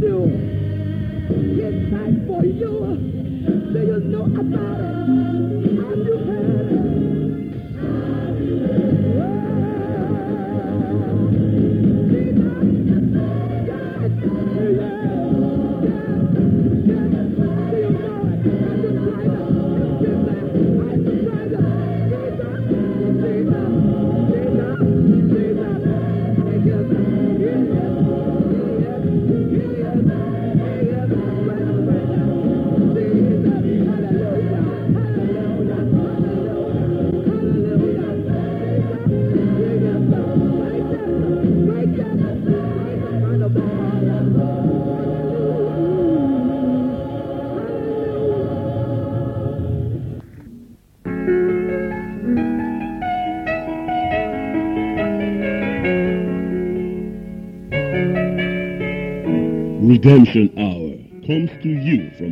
to 0.00 0.14
Get 1.56 1.90
time 1.90 2.24
for 2.26 2.44
you. 2.44 2.74
Do 3.72 3.78
you 3.80 4.00
know 4.00 4.24
about 4.24 4.80
it? 4.80 4.92
Have 5.80 6.00
you 6.06 6.16
heard 6.26 6.71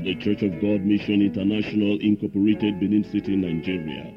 the 0.04 0.14
Church 0.16 0.42
of 0.42 0.52
God 0.60 0.84
Mission 0.84 1.20
International 1.22 1.98
Incorporated, 2.00 2.80
Benin 2.80 3.04
City, 3.04 3.36
Nigeria. 3.36 4.12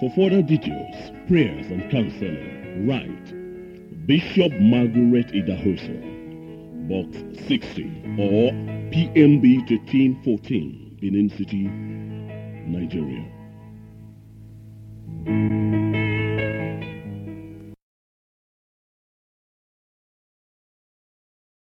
For 0.00 0.10
further 0.14 0.42
details, 0.42 0.94
prayers 1.26 1.66
and 1.66 1.90
counseling, 1.90 2.86
write 2.86 4.06
Bishop 4.06 4.52
Margaret 4.60 5.26
Idahosa, 5.28 5.98
Box 6.88 7.18
60 7.48 7.82
or 8.18 8.52
PMB 8.92 9.68
1314, 9.68 10.98
Benin 11.00 11.30
City, 11.30 11.64
Nigeria. 12.66 13.36